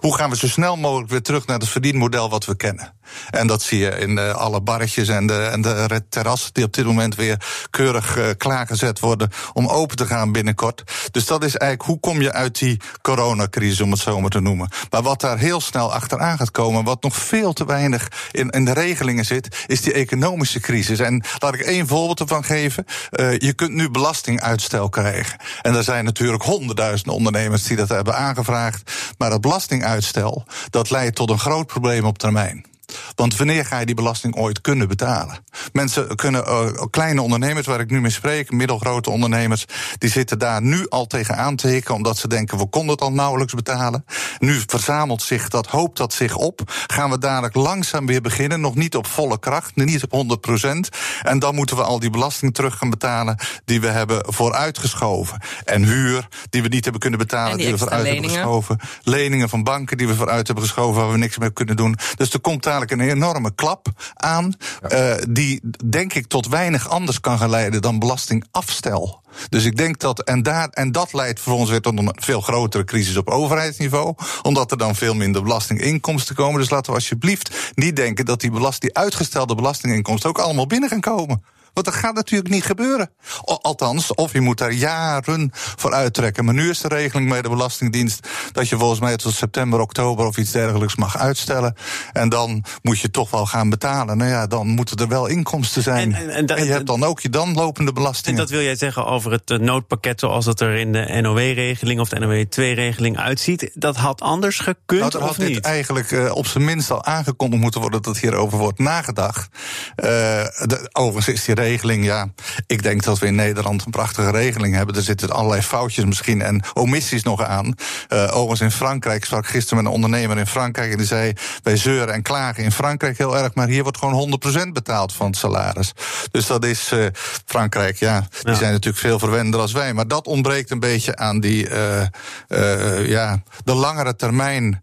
Hoe 0.00 0.16
gaan 0.16 0.30
we 0.30 0.36
zo 0.36 0.48
snel 0.48 0.76
mogelijk 0.76 1.10
weer 1.10 1.22
terug 1.22 1.46
naar 1.46 1.58
het 1.58 1.68
verdienmodel 1.68 2.30
wat 2.30 2.44
we 2.44 2.56
kennen? 2.56 2.94
En 3.30 3.46
dat 3.46 3.62
zie 3.62 3.78
je 3.78 3.88
in 3.90 4.14
de, 4.14 4.32
alle 4.32 4.60
barretjes 4.60 5.08
en 5.08 5.26
de, 5.26 5.42
en 5.42 5.62
de 5.62 6.02
terrassen 6.08 6.52
die 6.52 6.64
op 6.64 6.72
dit 6.72 6.84
moment 6.84 7.14
weer 7.14 7.42
keurig 7.70 8.16
uh, 8.16 8.24
klaargezet 8.36 9.00
worden 9.00 9.30
om 9.52 9.66
open 9.68 9.96
te 9.96 10.06
gaan 10.06 10.32
binnenkort. 10.32 10.82
Dus 11.10 11.26
dat 11.26 11.44
is 11.44 11.56
eigenlijk 11.56 11.90
hoe 11.90 12.00
kom 12.00 12.20
je 12.20 12.32
uit 12.32 12.58
die 12.58 12.80
coronacrisis, 13.02 13.80
om 13.80 13.90
het 13.90 14.00
zo 14.00 14.20
maar 14.20 14.30
te 14.30 14.40
noemen. 14.40 14.68
Maar 14.90 15.02
wat 15.02 15.20
daar 15.20 15.38
heel 15.38 15.60
snel 15.60 15.92
achteraan 15.92 16.36
gaat 16.36 16.50
komen, 16.50 16.84
wat 16.84 17.02
nog 17.02 17.16
veel 17.16 17.52
te 17.52 17.66
weinig 17.66 18.08
in, 18.30 18.50
in 18.50 18.64
de 18.64 18.72
regelingen 18.72 19.24
zit, 19.24 19.64
is 19.66 19.80
die 19.80 19.92
economische 19.92 20.60
crisis. 20.60 20.98
En 20.98 21.24
laat 21.38 21.54
ik 21.54 21.60
één 21.60 21.86
voorbeeld 21.86 22.20
ervan 22.20 22.44
geven. 22.44 22.84
Uh, 23.10 23.38
je 23.38 23.52
kunt 23.52 23.72
nu 23.72 23.90
belastinguitstel 23.90 24.88
krijgen. 24.88 25.38
En 25.62 25.74
er 25.74 25.84
zijn 25.84 26.04
natuurlijk 26.04 26.42
honderdduizenden 26.42 27.14
ondernemers 27.14 27.62
die 27.62 27.76
dat 27.76 27.88
hebben 27.88 28.16
aangevraagd. 28.16 28.92
Maar 29.18 29.30
dat 29.30 29.40
belastinguitstel, 29.50 30.44
dat 30.70 30.90
leidt 30.90 31.16
tot 31.16 31.30
een 31.30 31.38
groot 31.38 31.66
probleem 31.66 32.04
op 32.04 32.18
termijn. 32.18 32.69
Want 33.14 33.36
wanneer 33.36 33.64
ga 33.64 33.78
je 33.78 33.86
die 33.86 33.94
belasting 33.94 34.36
ooit 34.36 34.60
kunnen 34.60 34.88
betalen? 34.88 35.44
Mensen 35.72 36.16
kunnen, 36.16 36.44
uh, 36.48 36.84
kleine 36.90 37.22
ondernemers 37.22 37.66
waar 37.66 37.80
ik 37.80 37.90
nu 37.90 38.00
mee 38.00 38.10
spreek, 38.10 38.50
middelgrote 38.50 39.10
ondernemers, 39.10 39.64
die 39.98 40.10
zitten 40.10 40.38
daar 40.38 40.62
nu 40.62 40.88
al 40.88 41.06
tegenaan 41.06 41.56
te 41.56 41.68
hikken, 41.68 41.94
omdat 41.94 42.18
ze 42.18 42.28
denken, 42.28 42.58
we 42.58 42.68
konden 42.68 42.90
het 42.90 43.00
al 43.00 43.12
nauwelijks 43.12 43.54
betalen. 43.54 44.04
Nu 44.38 44.60
verzamelt 44.66 45.22
zich 45.22 45.48
dat, 45.48 45.66
hoopt 45.66 45.96
dat 45.96 46.12
zich 46.12 46.36
op. 46.36 46.60
Gaan 46.86 47.10
we 47.10 47.18
dadelijk 47.18 47.54
langzaam 47.54 48.06
weer 48.06 48.20
beginnen, 48.20 48.60
nog 48.60 48.74
niet 48.74 48.96
op 48.96 49.06
volle 49.06 49.38
kracht, 49.38 49.76
niet 49.76 50.04
op 50.04 50.10
100 50.10 50.40
procent. 50.40 50.88
En 51.22 51.38
dan 51.38 51.54
moeten 51.54 51.76
we 51.76 51.82
al 51.82 51.98
die 51.98 52.10
belasting 52.10 52.54
terug 52.54 52.76
gaan 52.76 52.90
betalen 52.90 53.38
die 53.64 53.80
we 53.80 53.86
hebben 53.86 54.24
vooruitgeschoven. 54.26 55.40
En 55.64 55.84
huur, 55.84 56.28
die 56.50 56.62
we 56.62 56.68
niet 56.68 56.82
hebben 56.82 57.00
kunnen 57.00 57.18
betalen, 57.18 57.56
die, 57.56 57.66
die 57.66 57.74
we 57.74 57.78
vooruit 57.78 58.02
leningen. 58.02 58.30
hebben 58.30 58.40
geschoven. 58.40 58.78
Leningen 59.02 59.48
van 59.48 59.62
banken 59.62 59.96
die 59.96 60.06
we 60.06 60.14
vooruit 60.14 60.46
hebben 60.46 60.64
geschoven, 60.64 61.00
waar 61.00 61.12
we 61.12 61.18
niks 61.18 61.38
mee 61.38 61.52
kunnen 61.52 61.76
doen. 61.76 61.96
Dus 62.16 62.32
er 62.32 62.40
komt 62.40 62.62
daar 62.62 62.79
een 62.88 63.00
enorme 63.00 63.54
klap 63.54 63.88
aan, 64.14 64.52
ja. 64.88 65.16
uh, 65.16 65.22
die 65.28 65.60
denk 65.84 66.14
ik 66.14 66.26
tot 66.26 66.48
weinig 66.48 66.88
anders 66.88 67.20
kan 67.20 67.38
gaan 67.38 67.50
leiden 67.50 67.82
dan 67.82 67.98
belastingafstel. 67.98 69.20
Dus 69.48 69.64
ik 69.64 69.76
denk 69.76 69.98
dat, 69.98 70.22
en, 70.22 70.42
daar, 70.42 70.68
en 70.68 70.92
dat 70.92 71.12
leidt 71.12 71.40
voor 71.40 71.54
ons 71.54 71.70
weer 71.70 71.80
tot 71.80 71.98
een 71.98 72.12
veel 72.14 72.40
grotere 72.40 72.84
crisis 72.84 73.16
op 73.16 73.28
overheidsniveau, 73.28 74.14
omdat 74.42 74.70
er 74.70 74.78
dan 74.78 74.94
veel 74.94 75.14
minder 75.14 75.42
belastinginkomsten 75.42 76.34
komen. 76.34 76.60
Dus 76.60 76.70
laten 76.70 76.90
we 76.90 76.98
alsjeblieft 76.98 77.72
niet 77.74 77.96
denken 77.96 78.24
dat 78.24 78.40
die, 78.40 78.50
belast, 78.50 78.80
die 78.80 78.96
uitgestelde 78.96 79.54
belastinginkomsten 79.54 80.30
ook 80.30 80.38
allemaal 80.38 80.66
binnen 80.66 80.88
gaan 80.88 81.00
komen. 81.00 81.42
Want 81.72 81.86
dat 81.86 81.94
gaat 81.94 82.14
natuurlijk 82.14 82.50
niet 82.50 82.64
gebeuren. 82.64 83.10
Althans, 83.44 84.14
of 84.14 84.32
je 84.32 84.40
moet 84.40 84.58
daar 84.58 84.72
jaren 84.72 85.50
voor 85.52 85.92
uittrekken. 85.92 86.44
Maar 86.44 86.54
nu 86.54 86.70
is 86.70 86.80
de 86.80 86.88
regeling 86.88 87.28
bij 87.28 87.42
de 87.42 87.48
Belastingdienst 87.48 88.28
dat 88.52 88.68
je 88.68 88.76
volgens 88.76 89.00
mij 89.00 89.16
tot 89.16 89.34
september, 89.34 89.80
oktober 89.80 90.26
of 90.26 90.36
iets 90.36 90.50
dergelijks 90.50 90.96
mag 90.96 91.18
uitstellen. 91.18 91.74
En 92.12 92.28
dan 92.28 92.64
moet 92.82 93.00
je 93.00 93.10
toch 93.10 93.30
wel 93.30 93.46
gaan 93.46 93.70
betalen. 93.70 94.16
Nou 94.16 94.30
ja, 94.30 94.46
dan 94.46 94.66
moeten 94.66 94.96
er 94.96 95.08
wel 95.08 95.26
inkomsten 95.26 95.82
zijn. 95.82 96.14
En, 96.14 96.30
en, 96.30 96.30
en, 96.30 96.56
en 96.56 96.64
je 96.64 96.70
hebt 96.72 96.86
dan 96.86 97.04
ook 97.04 97.20
je 97.20 97.28
dan 97.28 97.54
lopende 97.54 97.92
belastingen. 97.92 98.38
En 98.38 98.44
dat 98.44 98.54
wil 98.54 98.62
jij 98.62 98.76
zeggen 98.76 99.06
over 99.06 99.32
het 99.32 99.60
noodpakket 99.60 100.20
zoals 100.20 100.46
het 100.46 100.60
er 100.60 100.74
in 100.74 100.92
de 100.92 101.18
NOW-regeling 101.20 102.00
of 102.00 102.08
de 102.08 102.18
NOW-2-regeling 102.18 103.18
uitziet. 103.18 103.70
Dat 103.74 103.96
had 103.96 104.20
anders 104.20 104.58
gekund 104.58 105.12
nou, 105.12 105.24
of 105.24 105.36
had 105.36 105.38
niet? 105.38 105.54
dit 105.54 105.64
eigenlijk 105.64 106.10
uh, 106.10 106.34
op 106.34 106.46
zijn 106.46 106.64
minst 106.64 106.90
al 106.90 107.04
aangekondigd 107.04 107.62
moeten 107.62 107.80
worden 107.80 108.02
dat 108.02 108.18
hierover 108.18 108.58
wordt 108.58 108.78
nagedacht. 108.78 109.48
Uh, 109.50 110.06
de, 110.06 110.88
overigens 110.92 111.28
is 111.28 111.44
die 111.44 111.54
regeling, 111.60 112.04
ja, 112.04 112.28
ik 112.70 112.82
denk 112.82 113.02
dat 113.02 113.18
we 113.18 113.26
in 113.26 113.34
Nederland 113.34 113.84
een 113.84 113.90
prachtige 113.90 114.30
regeling 114.30 114.74
hebben. 114.74 114.94
Er 114.94 115.02
zitten 115.02 115.30
allerlei 115.30 115.62
foutjes 115.62 116.04
misschien 116.04 116.42
en 116.42 116.62
omissies 116.72 117.22
nog 117.22 117.44
aan. 117.44 117.74
Uh, 118.08 118.22
overigens 118.22 118.60
in 118.60 118.70
Frankrijk, 118.70 119.16
ik 119.16 119.24
sprak 119.24 119.46
gisteren 119.46 119.76
met 119.76 119.86
een 119.86 120.02
ondernemer 120.02 120.38
in 120.38 120.46
Frankrijk 120.46 120.90
en 120.90 120.96
die 120.96 121.06
zei, 121.06 121.32
wij 121.62 121.76
zeuren 121.76 122.14
en 122.14 122.22
klagen 122.22 122.64
in 122.64 122.72
Frankrijk 122.72 123.18
heel 123.18 123.38
erg, 123.38 123.54
maar 123.54 123.68
hier 123.68 123.82
wordt 123.82 123.98
gewoon 123.98 124.40
100% 124.68 124.68
betaald 124.72 125.12
van 125.12 125.26
het 125.26 125.36
salaris. 125.36 125.92
Dus 126.30 126.46
dat 126.46 126.64
is 126.64 126.92
uh, 126.92 127.06
Frankrijk, 127.44 127.96
ja, 127.96 128.20
die 128.20 128.50
ja. 128.50 128.54
zijn 128.54 128.72
natuurlijk 128.72 129.02
veel 129.02 129.18
verwender 129.18 129.60
als 129.60 129.72
wij. 129.72 129.92
Maar 129.92 130.08
dat 130.08 130.26
ontbreekt 130.26 130.70
een 130.70 130.80
beetje 130.80 131.16
aan 131.16 131.40
die, 131.40 131.68
uh, 131.68 133.08
ja, 133.08 133.42
de 133.64 133.74
langere 133.74 134.16
termijn 134.16 134.82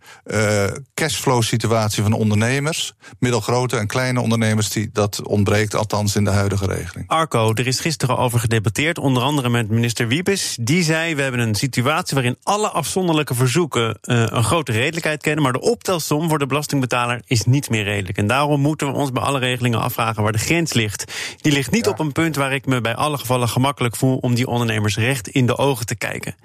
cashflow 0.93 1.41
situatie 1.41 2.03
van 2.03 2.13
ondernemers. 2.13 2.93
Middelgrote 3.19 3.77
en 3.77 3.87
kleine 3.87 4.21
ondernemers, 4.21 4.69
die, 4.69 4.89
dat 4.93 5.21
ontbreekt 5.23 5.75
althans 5.75 6.15
in 6.15 6.23
de 6.23 6.29
huidige 6.29 6.65
regeling. 6.65 7.07
Arco, 7.07 7.53
er 7.53 7.67
is 7.67 7.76
gisteren 7.79 8.17
over 8.17 8.39
gedebatteerd, 8.39 8.97
onder 8.97 9.23
andere 9.23 9.49
met 9.49 9.69
minister 9.69 10.07
Wiebes. 10.07 10.57
Die 10.61 10.83
zei: 10.83 11.15
We 11.15 11.21
hebben 11.21 11.39
een 11.39 11.55
situatie 11.55 12.15
waarin 12.15 12.37
alle 12.43 12.69
afzonderlijke 12.69 13.35
verzoeken 13.35 13.97
uh, 14.01 14.25
een 14.25 14.43
grote 14.43 14.71
redelijkheid 14.71 15.21
kennen, 15.21 15.43
maar 15.43 15.53
de 15.53 15.61
optelsom 15.61 16.29
voor 16.29 16.39
de 16.39 16.45
belastingbetaler 16.45 17.21
is 17.25 17.43
niet 17.43 17.69
meer 17.69 17.83
redelijk. 17.83 18.17
En 18.17 18.27
daarom 18.27 18.61
moeten 18.61 18.87
we 18.87 18.93
ons 18.93 19.11
bij 19.11 19.23
alle 19.23 19.39
regelingen 19.39 19.81
afvragen 19.81 20.23
waar 20.23 20.31
de 20.31 20.37
grens 20.37 20.73
ligt. 20.73 21.13
Die 21.41 21.51
ligt 21.51 21.71
niet 21.71 21.85
ja. 21.85 21.91
op 21.91 21.99
een 21.99 22.11
punt 22.11 22.35
waar 22.35 22.53
ik 22.53 22.65
me 22.65 22.81
bij 22.81 22.95
alle 22.95 23.17
gevallen 23.17 23.49
gemakkelijk 23.49 23.95
voel 23.95 24.17
om 24.17 24.35
die 24.35 24.47
ondernemers 24.47 24.97
recht 24.97 25.27
in 25.27 25.45
de 25.45 25.57
ogen 25.57 25.85
te 25.85 25.95
kijken. 25.95 26.35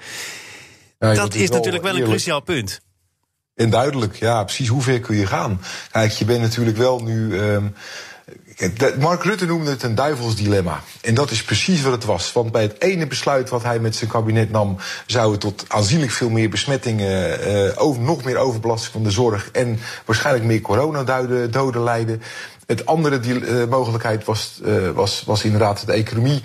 Ja, 0.99 1.15
dat 1.15 1.35
is 1.35 1.51
natuurlijk 1.51 1.83
wel 1.85 1.97
een 1.97 2.05
cruciaal 2.05 2.41
punt. 2.41 2.81
En 3.55 3.71
duidelijk, 3.71 4.17
ja, 4.17 4.45
precies 4.45 4.69
hoe 4.69 4.83
ver 4.83 5.01
kun 5.01 5.17
je 5.17 5.27
gaan? 5.27 5.61
Kijk, 5.91 6.12
je 6.12 6.25
bent 6.25 6.41
natuurlijk 6.41 6.77
wel 6.77 7.03
nu. 7.03 7.39
Um, 7.39 7.75
Mark 8.99 9.25
Rutte 9.25 9.47
noemde 9.47 9.71
het 9.71 9.83
een 9.83 9.95
duivelsdilemma. 9.95 10.83
En 11.01 11.15
dat 11.15 11.31
is 11.31 11.45
precies 11.45 11.83
wat 11.83 11.93
het 11.93 12.05
was. 12.05 12.33
Want 12.33 12.53
bij 12.53 12.63
het 12.63 12.83
ene 12.83 13.07
besluit 13.07 13.49
wat 13.49 13.63
hij 13.63 13.79
met 13.79 13.97
zijn 13.97 14.11
kabinet 14.11 14.51
nam, 14.51 14.77
zou 15.07 15.31
het 15.31 15.41
tot 15.41 15.65
aanzienlijk 15.69 16.13
veel 16.13 16.31
meer 16.31 16.51
besmettingen, 16.51 17.49
uh, 17.49 17.83
over, 17.83 18.03
nog 18.03 18.25
meer 18.25 18.37
overbelasting 18.37 18.93
van 18.93 19.03
de 19.03 19.11
zorg 19.11 19.51
en 19.51 19.79
waarschijnlijk 20.05 20.45
meer 20.45 20.61
coronadoden 20.61 21.83
leiden. 21.83 22.23
Het 22.67 22.87
andere 22.87 23.21
die, 23.21 23.41
uh, 23.41 23.69
mogelijkheid 23.69 24.25
was, 24.25 24.61
uh, 24.65 24.91
was, 24.91 25.23
was 25.27 25.45
inderdaad 25.45 25.87
de 25.87 25.93
economie 25.93 26.43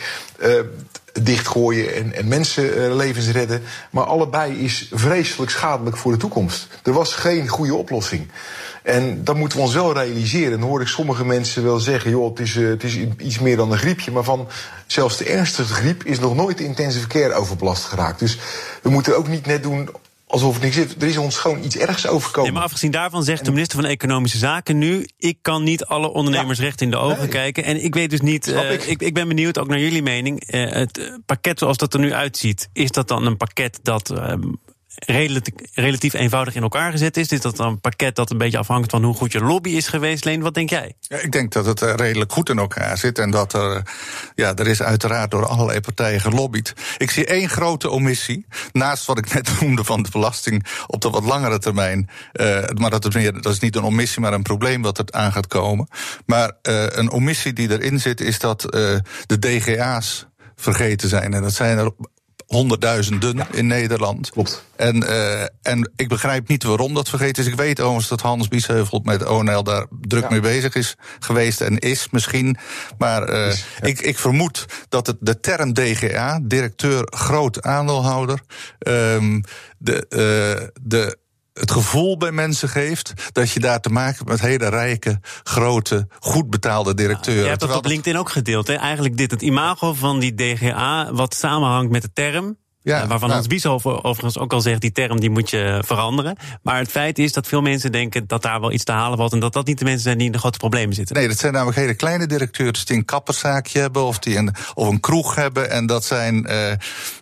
dichtgooien 1.21 1.95
en, 1.95 2.13
en 2.13 2.27
mensenlevens 2.27 3.29
redden. 3.29 3.61
Maar 3.89 4.03
allebei 4.03 4.63
is 4.63 4.89
vreselijk 4.91 5.51
schadelijk 5.51 5.97
voor 5.97 6.11
de 6.11 6.17
toekomst. 6.17 6.67
Er 6.83 6.93
was 6.93 7.13
geen 7.13 7.47
goede 7.47 7.75
oplossing. 7.75 8.27
En 8.83 9.23
dat 9.23 9.35
moeten 9.35 9.57
we 9.57 9.63
ons 9.63 9.73
wel 9.73 9.93
realiseren. 9.93 10.59
Dan 10.59 10.69
hoor 10.69 10.81
ik 10.81 10.87
sommige 10.87 11.25
mensen 11.25 11.63
wel 11.63 11.79
zeggen: 11.79 12.11
joh, 12.11 12.29
het 12.29 12.39
is, 12.39 12.55
uh, 12.55 12.69
het 12.69 12.83
is 12.83 12.99
iets 13.17 13.39
meer 13.39 13.57
dan 13.57 13.71
een 13.71 13.77
griepje. 13.77 14.11
Maar 14.11 14.23
van 14.23 14.47
zelfs 14.85 15.17
de 15.17 15.25
ernstigste 15.25 15.73
griep 15.73 16.03
is 16.03 16.19
nog 16.19 16.35
nooit 16.35 16.57
de 16.57 16.63
intensive 16.63 17.07
care 17.07 17.33
overbelast 17.33 17.83
geraakt. 17.83 18.19
Dus 18.19 18.37
we 18.81 18.89
moeten 18.89 19.17
ook 19.17 19.27
niet 19.27 19.45
net 19.45 19.63
doen 19.63 19.89
alsof 20.27 20.61
niks 20.61 20.77
is. 20.77 20.95
Er 20.99 21.07
is 21.07 21.17
ons 21.17 21.37
gewoon 21.37 21.63
iets 21.63 21.77
ergs 21.77 22.07
overkomen. 22.07 22.43
Nee, 22.43 22.59
maar 22.59 22.67
afgezien 22.67 22.91
daarvan 22.91 23.23
zegt 23.23 23.45
de 23.45 23.51
minister 23.51 23.79
van 23.79 23.89
Economische 23.89 24.37
Zaken 24.37 24.77
nu... 24.77 25.07
ik 25.17 25.37
kan 25.41 25.63
niet 25.63 25.85
alle 25.85 26.11
ondernemers 26.13 26.57
ja. 26.57 26.63
recht 26.63 26.81
in 26.81 26.91
de 26.91 26.97
ogen 26.97 27.19
nee. 27.19 27.27
kijken. 27.27 27.63
En 27.63 27.83
ik 27.83 27.93
weet 27.93 28.09
dus 28.09 28.21
niet... 28.21 28.47
Uh, 28.47 28.71
ik. 28.71 28.83
Ik, 28.83 29.01
ik. 29.01 29.13
ben 29.13 29.27
benieuwd, 29.27 29.57
ook 29.57 29.67
naar 29.67 29.79
jullie 29.79 30.01
mening... 30.01 30.53
Uh, 30.53 30.71
het 30.71 31.19
pakket 31.25 31.59
zoals 31.59 31.77
dat 31.77 31.93
er 31.93 31.99
nu 31.99 32.13
uitziet... 32.13 32.69
is 32.73 32.91
dat 32.91 33.07
dan 33.07 33.25
een 33.25 33.37
pakket 33.37 33.79
dat... 33.81 34.11
Uh, 34.11 34.33
relatief, 35.73 36.13
eenvoudig 36.13 36.55
in 36.55 36.61
elkaar 36.61 36.91
gezet 36.91 37.17
is? 37.17 37.27
Is 37.27 37.41
dat 37.41 37.59
een 37.59 37.79
pakket 37.79 38.15
dat 38.15 38.31
een 38.31 38.37
beetje 38.37 38.57
afhangt 38.57 38.91
van 38.91 39.03
hoe 39.03 39.13
goed 39.13 39.31
je 39.31 39.39
lobby 39.39 39.69
is 39.69 39.87
geweest? 39.87 40.25
Leen, 40.25 40.41
wat 40.41 40.53
denk 40.53 40.69
jij? 40.69 40.93
Ja, 40.99 41.17
ik 41.17 41.31
denk 41.31 41.51
dat 41.51 41.65
het 41.65 41.81
redelijk 41.81 42.31
goed 42.31 42.49
in 42.49 42.57
elkaar 42.57 42.97
zit. 42.97 43.19
En 43.19 43.31
dat 43.31 43.53
er, 43.53 43.81
ja, 44.35 44.55
er 44.55 44.67
is 44.67 44.81
uiteraard 44.81 45.31
door 45.31 45.45
allerlei 45.45 45.79
partijen 45.79 46.21
gelobbyd. 46.21 46.73
Ik 46.97 47.11
zie 47.11 47.25
één 47.25 47.49
grote 47.49 47.89
omissie. 47.89 48.45
Naast 48.71 49.05
wat 49.05 49.17
ik 49.17 49.33
net 49.33 49.49
noemde 49.61 49.83
van 49.83 50.03
de 50.03 50.09
belasting 50.11 50.65
op 50.87 51.01
de 51.01 51.09
wat 51.09 51.23
langere 51.23 51.59
termijn. 51.59 52.09
Uh, 52.33 52.63
maar 52.73 52.89
dat 52.89 53.05
is, 53.05 53.13
meer, 53.13 53.41
dat 53.41 53.53
is 53.53 53.59
niet 53.59 53.75
een 53.75 53.83
omissie, 53.83 54.21
maar 54.21 54.33
een 54.33 54.41
probleem 54.41 54.81
wat 54.81 54.97
er 54.97 55.05
aan 55.09 55.31
gaat 55.31 55.47
komen. 55.47 55.87
Maar 56.25 56.51
uh, 56.61 56.85
een 56.87 57.11
omissie 57.11 57.53
die 57.53 57.71
erin 57.71 57.99
zit, 57.99 58.21
is 58.21 58.39
dat 58.39 58.61
de 58.61 59.39
DGA's 59.39 60.27
vergeten 60.55 61.09
zijn. 61.09 61.33
En 61.33 61.41
dat 61.41 61.53
zijn 61.53 61.77
er 61.77 61.91
honderdduizenden 62.47 63.47
in 63.51 63.67
Nederland. 63.67 64.29
Klopt. 64.29 64.63
En, 64.75 65.03
uh, 65.03 65.41
en 65.61 65.91
ik 65.95 66.07
begrijp 66.07 66.47
niet 66.47 66.63
waarom 66.63 66.93
dat 66.93 67.09
vergeten 67.09 67.43
is. 67.43 67.49
Ik 67.49 67.55
weet 67.55 67.79
overigens 67.79 68.07
dat 68.07 68.21
Hans 68.21 68.47
Biesheuvel 68.47 69.01
met 69.03 69.25
ONL 69.25 69.63
daar 69.63 69.85
druk 70.01 70.29
mee 70.29 70.39
bezig 70.39 70.75
is 70.75 70.95
geweest 71.19 71.61
en 71.61 71.77
is 71.77 72.07
misschien. 72.11 72.57
Maar 72.97 73.29
uh, 73.29 73.47
is, 73.47 73.65
ik, 73.81 73.99
ik 73.99 74.17
vermoed 74.17 74.65
dat 74.89 75.07
het 75.07 75.17
de 75.19 75.39
term 75.39 75.73
DGA, 75.73 76.39
directeur 76.43 77.07
groot 77.09 77.61
aandeelhouder, 77.61 78.41
um, 78.79 79.43
de, 79.77 80.05
uh, 80.09 80.67
de 80.81 81.17
het 81.59 81.71
gevoel 81.71 82.17
bij 82.17 82.31
mensen 82.31 82.69
geeft 82.69 83.13
dat 83.31 83.51
je 83.51 83.59
daar 83.59 83.79
te 83.79 83.89
maken 83.89 84.15
hebt 84.17 84.29
met 84.29 84.41
hele 84.41 84.69
rijke, 84.69 85.19
grote, 85.43 86.07
goed 86.19 86.49
betaalde 86.49 86.93
directeuren. 86.93 87.43
Ja, 87.43 87.51
je 87.51 87.57
hebt 87.57 87.71
dat 87.71 87.77
op 87.77 87.85
LinkedIn 87.85 88.19
ook 88.19 88.29
gedeeld. 88.29 88.67
Hè? 88.67 88.73
Eigenlijk 88.73 89.17
dit, 89.17 89.31
het 89.31 89.41
imago 89.41 89.93
van 89.93 90.19
die 90.19 90.35
DGA, 90.35 91.13
wat 91.13 91.33
samenhangt 91.33 91.91
met 91.91 92.01
de 92.01 92.13
term. 92.13 92.57
Ja, 92.87 92.99
waarvan 92.99 93.19
nou, 93.19 93.31
Hans 93.31 93.47
Bieshoff 93.47 93.85
overigens 93.85 94.37
ook 94.37 94.53
al 94.53 94.61
zegt, 94.61 94.81
die 94.81 94.91
term 94.91 95.19
die 95.19 95.29
moet 95.29 95.49
je 95.49 95.81
veranderen. 95.85 96.37
Maar 96.61 96.77
het 96.77 96.91
feit 96.91 97.19
is 97.19 97.33
dat 97.33 97.47
veel 97.47 97.61
mensen 97.61 97.91
denken 97.91 98.27
dat 98.27 98.41
daar 98.41 98.59
wel 98.59 98.71
iets 98.71 98.83
te 98.83 98.91
halen 98.91 99.17
valt... 99.17 99.33
en 99.33 99.39
dat 99.39 99.53
dat 99.53 99.65
niet 99.65 99.79
de 99.79 99.83
mensen 99.83 100.03
zijn 100.03 100.17
die 100.17 100.25
in 100.25 100.31
de 100.31 100.37
grote 100.37 100.57
problemen 100.57 100.95
zitten. 100.95 101.15
Nee, 101.15 101.27
dat 101.27 101.39
zijn 101.39 101.53
namelijk 101.53 101.77
hele 101.77 101.93
kleine 101.93 102.27
directeurs 102.27 102.85
die 102.85 102.97
een 102.97 103.05
kapperszaakje 103.05 103.79
hebben... 103.79 104.03
of 104.03 104.19
die 104.19 104.37
een, 104.37 104.53
of 104.73 104.87
een 104.87 104.99
kroeg 104.99 105.35
hebben. 105.35 105.69
En 105.69 105.85
dat 105.85 106.05
zijn, 106.05 106.45
uh, 106.49 106.71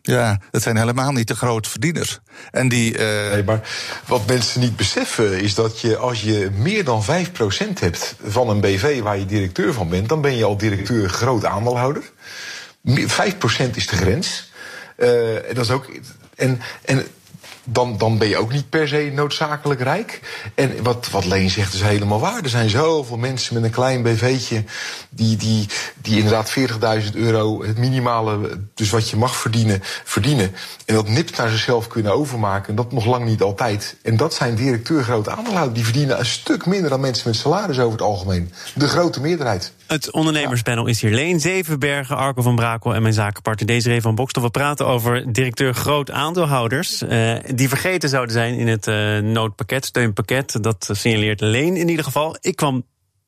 ja, 0.01 0.39
dat 0.51 0.61
zijn 0.61 0.77
helemaal 0.77 1.11
niet 1.11 1.27
de 1.27 1.35
grote 1.35 1.69
verdieners. 1.69 2.19
En 2.51 2.69
die, 2.69 2.93
uh... 2.93 3.31
Nee, 3.31 3.43
maar 3.43 3.69
wat 4.07 4.27
mensen 4.27 4.61
niet 4.61 4.75
beseffen 4.75 5.41
is 5.41 5.55
dat 5.55 5.81
je 5.81 5.97
als 5.97 6.21
je 6.21 6.49
meer 6.57 6.83
dan 6.83 7.03
5% 7.03 7.07
hebt... 7.79 8.15
van 8.25 8.49
een 8.49 8.61
BV 8.61 9.01
waar 9.01 9.17
je 9.17 9.25
directeur 9.25 9.73
van 9.73 9.89
bent... 9.89 10.09
dan 10.09 10.21
ben 10.21 10.37
je 10.37 10.43
al 10.43 10.57
directeur 10.57 11.09
groot 11.09 11.45
aandeelhouder. 11.45 12.03
5% 12.03 12.91
is 13.73 13.87
de 13.87 13.95
grens... 13.95 14.53
Uh, 14.95 15.35
dat 15.53 15.65
is 15.65 15.71
ook. 15.71 15.85
En, 16.35 16.61
en 16.81 17.07
dan, 17.65 17.97
dan 17.97 18.17
ben 18.17 18.27
je 18.27 18.37
ook 18.37 18.51
niet 18.51 18.69
per 18.69 18.87
se 18.87 19.11
noodzakelijk 19.13 19.81
rijk. 19.81 20.19
En 20.55 20.83
wat, 20.83 21.09
wat 21.11 21.25
Leen 21.25 21.49
zegt 21.49 21.73
is 21.73 21.81
helemaal 21.81 22.19
waar. 22.19 22.43
Er 22.43 22.49
zijn 22.49 22.69
zoveel 22.69 23.17
mensen 23.17 23.53
met 23.53 23.63
een 23.63 23.69
klein 23.69 24.01
BV'tje... 24.01 24.63
die, 25.09 25.37
die, 25.37 25.67
die 26.01 26.17
inderdaad 26.17 26.55
40.000 26.59 27.13
euro, 27.13 27.63
het 27.63 27.77
minimale... 27.77 28.59
dus 28.73 28.89
wat 28.89 29.09
je 29.09 29.17
mag 29.17 29.35
verdienen, 29.35 29.79
verdienen. 30.03 30.55
En 30.85 30.95
dat 30.95 31.07
nipt 31.07 31.37
naar 31.37 31.49
zichzelf 31.49 31.87
kunnen 31.87 32.13
overmaken. 32.13 32.69
En 32.69 32.75
dat 32.75 32.91
nog 32.91 33.05
lang 33.05 33.25
niet 33.25 33.41
altijd. 33.41 33.95
En 34.01 34.17
dat 34.17 34.33
zijn 34.33 34.55
directeur 34.55 35.03
grote 35.03 35.31
aandeelhouders. 35.31 35.75
Die 35.75 35.83
verdienen 35.83 36.19
een 36.19 36.25
stuk 36.25 36.65
minder 36.65 36.89
dan 36.89 36.99
mensen 36.99 37.29
met 37.29 37.37
salaris 37.37 37.79
over 37.79 37.91
het 37.91 38.07
algemeen. 38.07 38.51
De 38.75 38.87
grote 38.87 39.21
meerderheid. 39.21 39.73
Het 39.87 40.11
ondernemerspanel 40.11 40.87
is 40.87 41.01
hier. 41.01 41.11
Leen 41.11 41.39
Zevenbergen, 41.39 42.17
Arco 42.17 42.41
van 42.41 42.55
Brakel 42.55 42.95
en 42.95 43.01
mijn 43.01 43.13
zakenpartner 43.13 43.67
Desiree 43.67 44.01
van 44.01 44.15
Bokstel. 44.15 44.41
We 44.41 44.49
praten 44.49 44.87
over 44.87 45.33
directeur 45.33 45.73
groot 45.73 46.11
aandeelhouders... 46.11 47.01
Uh, 47.01 47.35
die 47.55 47.69
vergeten 47.69 48.09
zouden 48.09 48.33
zijn 48.33 48.57
in 48.57 48.67
het 48.67 48.87
uh, 48.87 49.17
noodpakket, 49.17 49.85
steunpakket. 49.85 50.63
Dat 50.63 50.89
signaleert 50.91 51.41
Leen 51.41 51.77
in 51.77 51.89
ieder 51.89 52.05
geval. 52.05 52.37
Ik 52.41 52.55
kwam, 52.55 52.85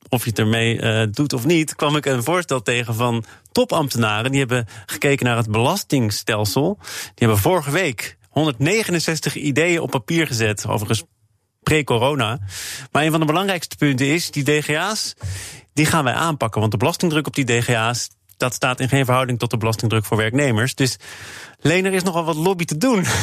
of 0.10 0.24
je 0.24 0.30
het 0.30 0.40
ermee 0.40 0.82
uh, 0.82 1.04
doet 1.12 1.34
of 1.34 1.46
niet, 1.46 1.76
kwam 1.76 1.96
ik 1.96 2.06
een 2.06 2.24
voorstel 2.24 2.62
tegen 2.62 2.96
van 2.96 3.24
topambtenaren. 3.52 4.32
Die 4.32 4.40
hebben 4.40 4.68
gekeken 4.86 5.26
naar 5.26 5.38
het 5.38 5.52
belastingstelsel. 5.52 6.78
Die 6.82 7.12
hebben 7.16 7.38
vorige 7.38 7.72
week 7.72 8.18
169 8.30 9.36
ideeën 9.36 9.82
op 9.82 9.90
papier 9.90 10.28
gezet. 10.28 10.68
Overigens 10.68 11.04
pre-corona. 11.64 12.40
Maar 12.92 13.04
een 13.04 13.12
van 13.12 13.20
de 13.20 13.26
belangrijkste 13.26 13.76
punten 13.76 14.08
is, 14.08 14.32
die 14.32 14.44
DGA's, 14.44 15.14
die 15.74 15.86
gaan 15.86 16.04
wij 16.04 16.14
aanpakken. 16.14 16.60
Want 16.60 16.72
de 16.72 16.78
belastingdruk 16.78 17.28
op 17.28 17.36
die 17.36 17.46
DGA's, 17.46 18.10
dat 18.38 18.54
staat 18.54 18.80
in 18.80 18.90
geen 18.90 19.06
verhouding 19.06 19.40
tot 19.40 19.52
de 19.52 19.58
belastingdruk 19.58 20.06
voor 20.06 20.18
werknemers. 20.18 20.76
Dus 20.76 20.98
Leen, 21.60 21.86
er 21.86 21.94
is 21.94 22.04
nogal 22.04 22.26
wat 22.26 22.36
lobby 22.36 22.66
te 22.66 22.78
doen. 22.78 23.06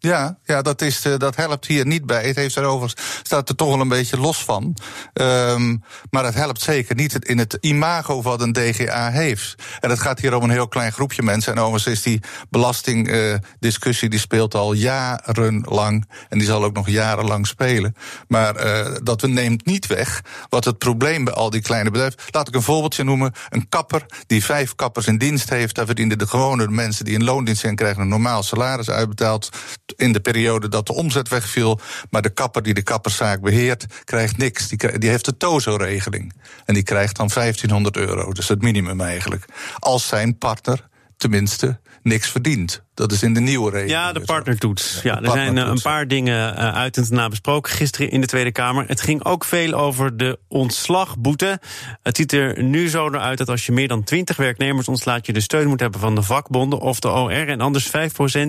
Ja, 0.00 0.38
ja 0.44 0.62
dat, 0.62 0.82
is, 0.82 1.06
uh, 1.06 1.16
dat 1.16 1.36
helpt 1.36 1.66
hier 1.66 1.86
niet 1.86 2.06
bij. 2.06 2.26
Het 2.26 2.36
heeft 2.36 2.56
erover, 2.56 2.92
staat 3.22 3.48
er 3.48 3.54
toch 3.54 3.68
wel 3.68 3.80
een 3.80 3.88
beetje 3.88 4.18
los 4.18 4.44
van. 4.44 4.76
Um, 5.12 5.82
maar 6.10 6.24
het 6.24 6.34
helpt 6.34 6.60
zeker 6.60 6.94
niet 6.94 7.24
in 7.28 7.38
het 7.38 7.58
imago 7.60 8.22
wat 8.22 8.40
een 8.40 8.52
DGA 8.52 9.10
heeft. 9.10 9.54
En 9.80 9.90
het 9.90 10.00
gaat 10.00 10.20
hier 10.20 10.34
om 10.34 10.42
een 10.42 10.50
heel 10.50 10.68
klein 10.68 10.92
groepje 10.92 11.22
mensen. 11.22 11.52
En 11.52 11.58
overigens 11.58 11.94
is 11.94 12.02
die 12.02 12.20
belastingdiscussie 12.50 14.04
uh, 14.04 14.10
die 14.10 14.20
speelt 14.20 14.54
al 14.54 14.72
jarenlang. 14.72 16.08
En 16.28 16.38
die 16.38 16.46
zal 16.46 16.64
ook 16.64 16.74
nog 16.74 16.88
jarenlang 16.88 17.46
spelen. 17.46 17.94
Maar 18.28 18.66
uh, 18.66 18.96
dat 19.02 19.22
neemt 19.22 19.66
niet 19.66 19.86
weg 19.86 20.22
wat 20.48 20.64
het 20.64 20.78
probleem 20.78 21.24
bij 21.24 21.34
al 21.34 21.50
die 21.50 21.62
kleine 21.62 21.90
bedrijven. 21.90 22.18
Laat 22.30 22.48
ik 22.48 22.54
een 22.54 22.62
voorbeeldje 22.62 23.04
noemen. 23.04 23.32
Een 23.48 23.68
kapper 23.68 24.06
die 24.26 24.44
vijf 24.44 24.74
kappers 24.74 25.06
in 25.06 25.18
dienst 25.18 25.50
heeft. 25.50 25.74
Daar 25.74 25.86
verdienen 25.86 26.18
de 26.18 26.26
gewone 26.26 26.68
mensen 26.68 27.04
die 27.04 27.14
in 27.14 27.24
loondienst 27.24 27.60
zijn, 27.60 27.74
krijgen 27.78 28.02
een 28.02 28.08
normaal 28.08 28.42
salaris 28.42 28.90
uitbetaald 28.90 29.50
in 29.96 30.12
de 30.12 30.20
periode 30.20 30.68
dat 30.68 30.86
de 30.86 30.94
omzet 30.94 31.28
wegviel. 31.28 31.80
Maar 32.10 32.22
de 32.22 32.30
kapper 32.30 32.62
die 32.62 32.74
de 32.74 32.82
kapperszaak 32.82 33.40
beheert, 33.40 33.86
krijgt 34.04 34.36
niks. 34.36 34.68
Die, 34.68 34.98
die 34.98 35.10
heeft 35.10 35.24
de 35.24 35.36
TOZO-regeling. 35.36 36.32
En 36.64 36.74
die 36.74 36.82
krijgt 36.82 37.16
dan 37.16 37.30
1500 37.34 37.96
euro. 37.96 38.32
Dus 38.32 38.48
het 38.48 38.62
minimum 38.62 39.00
eigenlijk. 39.00 39.44
Als 39.78 40.06
zijn 40.06 40.38
partner 40.38 40.87
tenminste 41.18 41.80
niks 42.02 42.28
verdient. 42.28 42.86
Dat 42.94 43.12
is 43.12 43.22
in 43.22 43.34
de 43.34 43.40
nieuwe 43.40 43.70
regeling. 43.70 43.90
Ja, 43.90 44.12
de 44.12 44.20
partnertoets. 44.20 45.00
Ja, 45.02 45.22
er 45.22 45.30
zijn 45.30 45.56
een 45.56 45.80
paar 45.80 46.08
dingen 46.08 46.56
uit 46.56 46.96
en 46.96 47.06
na 47.10 47.28
besproken 47.28 47.72
gisteren 47.72 48.10
in 48.10 48.20
de 48.20 48.26
Tweede 48.26 48.52
Kamer. 48.52 48.84
Het 48.86 49.00
ging 49.00 49.24
ook 49.24 49.44
veel 49.44 49.72
over 49.72 50.16
de 50.16 50.38
ontslagboete. 50.48 51.60
Het 52.02 52.16
ziet 52.16 52.32
er 52.32 52.62
nu 52.62 52.88
zo 52.88 53.08
naar 53.08 53.20
uit 53.20 53.38
dat 53.38 53.48
als 53.48 53.66
je 53.66 53.72
meer 53.72 53.88
dan 53.88 54.04
20 54.04 54.36
werknemers 54.36 54.88
ontslaat, 54.88 55.26
je 55.26 55.32
de 55.32 55.40
steun 55.40 55.68
moet 55.68 55.80
hebben 55.80 56.00
van 56.00 56.14
de 56.14 56.22
vakbonden 56.22 56.78
of 56.78 57.00
de 57.00 57.08
OR. 57.08 57.30
En 57.30 57.60
anders 57.60 57.88
5% 57.88 57.90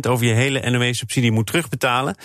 over 0.10 0.26
je 0.26 0.34
hele 0.34 0.70
NOW-subsidie 0.70 1.32
moet 1.32 1.48
terugbetalen. 1.48 2.16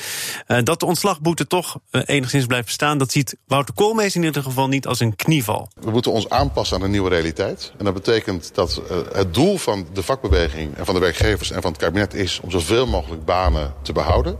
Dat 0.62 0.80
de 0.80 0.86
ontslagboete 0.86 1.46
toch 1.46 1.78
enigszins 1.90 2.46
blijft 2.46 2.66
bestaan, 2.66 2.98
dat 2.98 3.12
ziet 3.12 3.36
Wouter 3.46 3.74
Koolmees 3.74 4.16
in 4.16 4.22
ieder 4.22 4.42
geval 4.42 4.68
niet 4.68 4.86
als 4.86 5.00
een 5.00 5.16
knieval. 5.16 5.70
We 5.80 5.90
moeten 5.90 6.12
ons 6.12 6.28
aanpassen 6.28 6.76
aan 6.76 6.82
de 6.82 6.88
nieuwe 6.88 7.08
realiteit. 7.08 7.72
En 7.78 7.84
dat 7.84 7.94
betekent 7.94 8.50
dat 8.54 8.82
het 9.12 9.34
doel 9.34 9.58
van 9.58 9.86
de 9.92 10.02
vakbeweging 10.02 10.32
en 10.34 10.86
van 10.86 10.94
de 10.94 11.00
werkgevers 11.00 11.50
en 11.50 11.62
van 11.62 11.70
het 11.70 11.80
kabinet 11.80 12.14
is 12.14 12.40
om 12.42 12.50
zoveel 12.50 12.86
mogelijk 12.86 13.24
banen 13.24 13.74
te 13.82 13.92
behouden. 13.92 14.38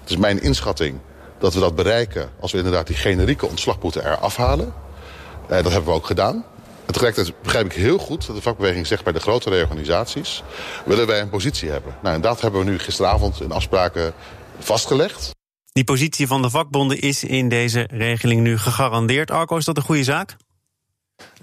Het 0.00 0.10
is 0.10 0.16
mijn 0.16 0.42
inschatting 0.42 0.98
dat 1.38 1.54
we 1.54 1.60
dat 1.60 1.74
bereiken 1.74 2.30
als 2.40 2.52
we 2.52 2.58
inderdaad 2.58 2.86
die 2.86 2.96
generieke 2.96 3.46
ontslagboete 3.46 4.00
eraf 4.00 4.36
halen. 4.36 4.74
Eh, 5.48 5.62
dat 5.62 5.72
hebben 5.72 5.90
we 5.90 5.96
ook 5.96 6.06
gedaan. 6.06 6.44
En 6.86 6.92
tegelijkertijd 6.92 7.42
begrijp 7.42 7.66
ik 7.66 7.72
heel 7.72 7.98
goed 7.98 8.26
dat 8.26 8.36
de 8.36 8.42
vakbeweging 8.42 8.86
zegt 8.86 9.04
bij 9.04 9.12
de 9.12 9.20
grote 9.20 9.50
reorganisaties... 9.50 10.42
willen 10.84 11.06
wij 11.06 11.20
een 11.20 11.28
positie 11.28 11.70
hebben. 11.70 11.94
Nou, 12.02 12.14
en 12.14 12.20
dat 12.20 12.40
hebben 12.40 12.64
we 12.64 12.70
nu 12.70 12.78
gisteravond 12.78 13.40
in 13.40 13.52
afspraken 13.52 14.12
vastgelegd. 14.58 15.30
Die 15.72 15.84
positie 15.84 16.26
van 16.26 16.42
de 16.42 16.50
vakbonden 16.50 17.00
is 17.00 17.24
in 17.24 17.48
deze 17.48 17.88
regeling 17.90 18.40
nu 18.40 18.58
gegarandeerd. 18.58 19.30
Arco, 19.30 19.56
is 19.56 19.64
dat 19.64 19.76
een 19.76 19.82
goede 19.82 20.04
zaak? 20.04 20.36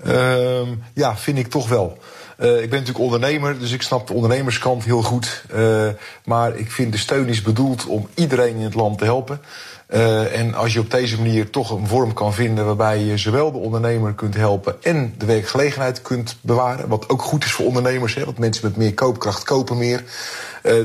Um, 0.08 0.84
ja, 0.94 1.18
vind 1.18 1.38
ik 1.38 1.48
toch 1.48 1.70
wel. 1.70 1.98
Uh, 2.40 2.62
ik 2.62 2.70
ben 2.70 2.80
natuurlijk 2.80 3.06
ondernemer, 3.06 3.60
dus 3.60 3.72
ik 3.72 3.82
snap 3.82 4.08
de 4.08 4.14
ondernemerskant 4.14 4.84
heel 4.84 5.02
goed. 5.02 5.44
Uh, 5.56 5.88
maar 6.26 6.56
ik 6.56 6.72
vind 6.72 6.92
de 6.92 6.98
steun 6.98 7.28
is 7.28 7.42
bedoeld 7.42 7.86
om 7.86 8.08
iedereen 8.14 8.56
in 8.56 8.64
het 8.64 8.74
land 8.74 8.98
te 8.98 9.04
helpen. 9.04 9.42
Uh, 9.90 10.40
en 10.40 10.54
als 10.54 10.74
je 10.74 10.80
op 10.80 10.92
deze 10.92 11.18
manier 11.18 11.50
toch 11.50 11.72
een 11.72 11.88
vorm 11.88 12.14
kan 12.14 12.34
vinden 12.34 12.66
waarbij 12.66 13.00
je 13.00 13.18
zowel 13.18 13.52
de 13.52 13.58
ondernemer 13.58 14.14
kunt 14.14 14.36
helpen 14.36 14.84
en 14.84 15.14
de 15.18 15.26
werkgelegenheid 15.26 16.02
kunt 16.02 16.38
bewaren, 16.42 16.88
wat 16.88 17.10
ook 17.10 17.22
goed 17.22 17.44
is 17.44 17.52
voor 17.52 17.66
ondernemers, 17.66 18.16
hè, 18.16 18.26
want 18.26 18.38
mensen 18.38 18.66
met 18.66 18.78
meer 18.78 18.94
koopkracht 18.94 19.44
kopen 19.44 19.78
meer, 19.78 20.04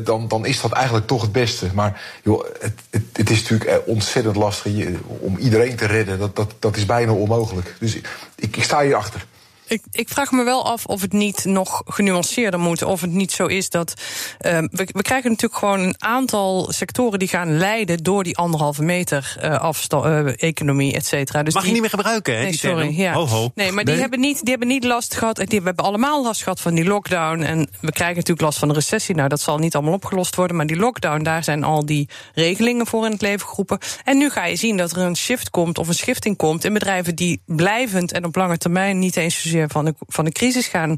dan, 0.05 0.29
dan 0.29 0.47
is 0.47 0.61
dat 0.61 0.73
eigenlijk 0.73 1.07
toch 1.07 1.23
het 1.23 1.33
beste. 1.33 1.67
Maar 1.75 2.03
joh, 2.23 2.45
het, 2.61 2.81
het, 2.91 3.03
het 3.13 3.31
is 3.31 3.49
natuurlijk 3.49 3.83
ontzettend 3.87 4.37
lastig 4.37 4.73
om 5.07 5.37
iedereen 5.37 5.77
te 5.77 5.87
redden. 5.87 6.19
Dat, 6.19 6.37
dat, 6.37 6.55
dat 6.59 6.77
is 6.77 6.87
bijna 6.87 7.13
onmogelijk. 7.13 7.75
Dus 7.79 7.95
ik, 7.95 8.09
ik 8.37 8.63
sta 8.63 8.83
hier 8.83 8.95
achter. 8.95 9.27
Ik, 9.73 9.83
ik, 9.91 10.09
vraag 10.09 10.33
me 10.33 10.45
wel 10.45 10.65
af 10.65 10.87
of 10.87 11.01
het 11.01 11.13
niet 11.13 11.45
nog 11.45 11.83
genuanceerder 11.85 12.61
moet. 12.61 12.83
Of 12.83 13.01
het 13.01 13.11
niet 13.11 13.33
zo 13.33 13.47
is 13.47 13.71
dat. 13.71 13.95
Uh, 14.41 14.59
we, 14.59 14.89
we, 14.93 15.03
krijgen 15.03 15.31
natuurlijk 15.31 15.61
gewoon 15.61 15.81
een 15.81 15.95
aantal 15.99 16.73
sectoren 16.73 17.19
die 17.19 17.29
gaan 17.29 17.57
leiden 17.57 18.03
door 18.03 18.23
die 18.23 18.37
anderhalve 18.37 18.83
meter 18.83 19.37
uh, 19.43 19.59
afstand, 19.59 20.05
uh, 20.05 20.33
economie, 20.37 20.95
et 20.95 21.07
cetera. 21.07 21.43
Dus 21.43 21.55
Mag 21.55 21.63
die, 21.63 21.73
je 21.73 21.81
niet 21.81 21.91
meer 21.91 21.99
gebruiken, 22.01 22.37
hè? 22.37 22.43
Nee, 22.43 22.57
sorry. 22.57 22.99
Ja. 22.99 23.13
Ho, 23.13 23.27
ho. 23.27 23.51
Nee, 23.55 23.73
maar 23.73 23.85
die, 23.85 23.95
hebben 23.95 24.21
niet, 24.21 24.41
die 24.41 24.51
hebben 24.51 24.69
niet 24.69 24.85
last 24.85 25.15
gehad. 25.15 25.37
Die, 25.37 25.61
we 25.61 25.67
hebben 25.67 25.85
allemaal 25.85 26.23
last 26.23 26.43
gehad 26.43 26.61
van 26.61 26.75
die 26.75 26.85
lockdown. 26.85 27.43
En 27.43 27.59
we 27.81 27.93
krijgen 27.93 28.17
natuurlijk 28.17 28.41
last 28.41 28.59
van 28.59 28.69
de 28.69 28.75
recessie. 28.75 29.15
Nou, 29.15 29.29
dat 29.29 29.41
zal 29.41 29.59
niet 29.59 29.75
allemaal 29.75 29.95
opgelost 29.95 30.35
worden. 30.35 30.57
Maar 30.57 30.67
die 30.67 30.77
lockdown, 30.77 31.23
daar 31.23 31.45
zijn 31.45 31.65
al 31.65 31.87
die 31.87 32.09
regelingen 32.35 32.87
voor 32.87 33.05
in 33.05 33.13
het 33.13 33.23
leven 33.23 33.47
geroepen. 33.47 33.79
En 34.05 34.19
nu 34.19 34.31
ga 34.31 34.45
je 34.45 34.57
zien 34.57 34.77
dat 34.77 34.91
er 34.91 34.99
een 34.99 35.17
shift 35.17 35.51
komt 35.51 35.79
of 35.79 35.89
een 35.89 35.95
schifting 35.95 36.37
komt 36.37 36.65
in 36.65 36.73
bedrijven 36.73 37.15
die 37.15 37.43
blijvend 37.47 38.13
en 38.13 38.25
op 38.25 38.37
lange 38.37 38.59
termijn 38.59 38.99
niet 38.99 39.17
eens 39.17 39.41
zozeer 39.43 39.62
van 39.69 39.85
de, 39.85 39.95
van 39.99 40.25
de 40.25 40.33
crisis 40.33 40.67
gaan, 40.67 40.97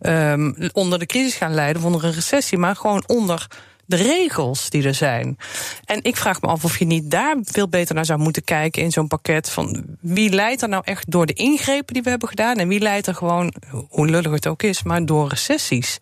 um, 0.00 0.56
onder 0.72 0.98
de 0.98 1.06
crisis 1.06 1.34
gaan 1.34 1.54
leiden, 1.54 1.82
of 1.82 1.86
onder 1.86 2.04
een 2.04 2.12
recessie, 2.12 2.58
maar 2.58 2.76
gewoon 2.76 3.04
onder 3.06 3.48
de 3.86 3.96
regels 3.96 4.70
die 4.70 4.86
er 4.86 4.94
zijn. 4.94 5.38
En 5.84 6.02
ik 6.02 6.16
vraag 6.16 6.40
me 6.40 6.48
af 6.48 6.64
of 6.64 6.78
je 6.78 6.84
niet 6.84 7.10
daar 7.10 7.36
veel 7.42 7.68
beter 7.68 7.94
naar 7.94 8.04
zou 8.04 8.18
moeten 8.18 8.44
kijken 8.44 8.82
in 8.82 8.90
zo'n 8.90 9.08
pakket. 9.08 9.50
Van 9.50 9.84
wie 10.00 10.30
leidt 10.30 10.62
er 10.62 10.68
nou 10.68 10.82
echt 10.84 11.10
door 11.10 11.26
de 11.26 11.32
ingrepen 11.32 11.94
die 11.94 12.02
we 12.02 12.10
hebben 12.10 12.28
gedaan? 12.28 12.56
En 12.56 12.68
wie 12.68 12.80
leidt 12.80 13.06
er 13.06 13.14
gewoon, 13.14 13.52
hoe 13.88 14.06
lullig 14.06 14.32
het 14.32 14.46
ook 14.46 14.62
is, 14.62 14.82
maar 14.82 15.06
door 15.06 15.28
recessies? 15.28 15.98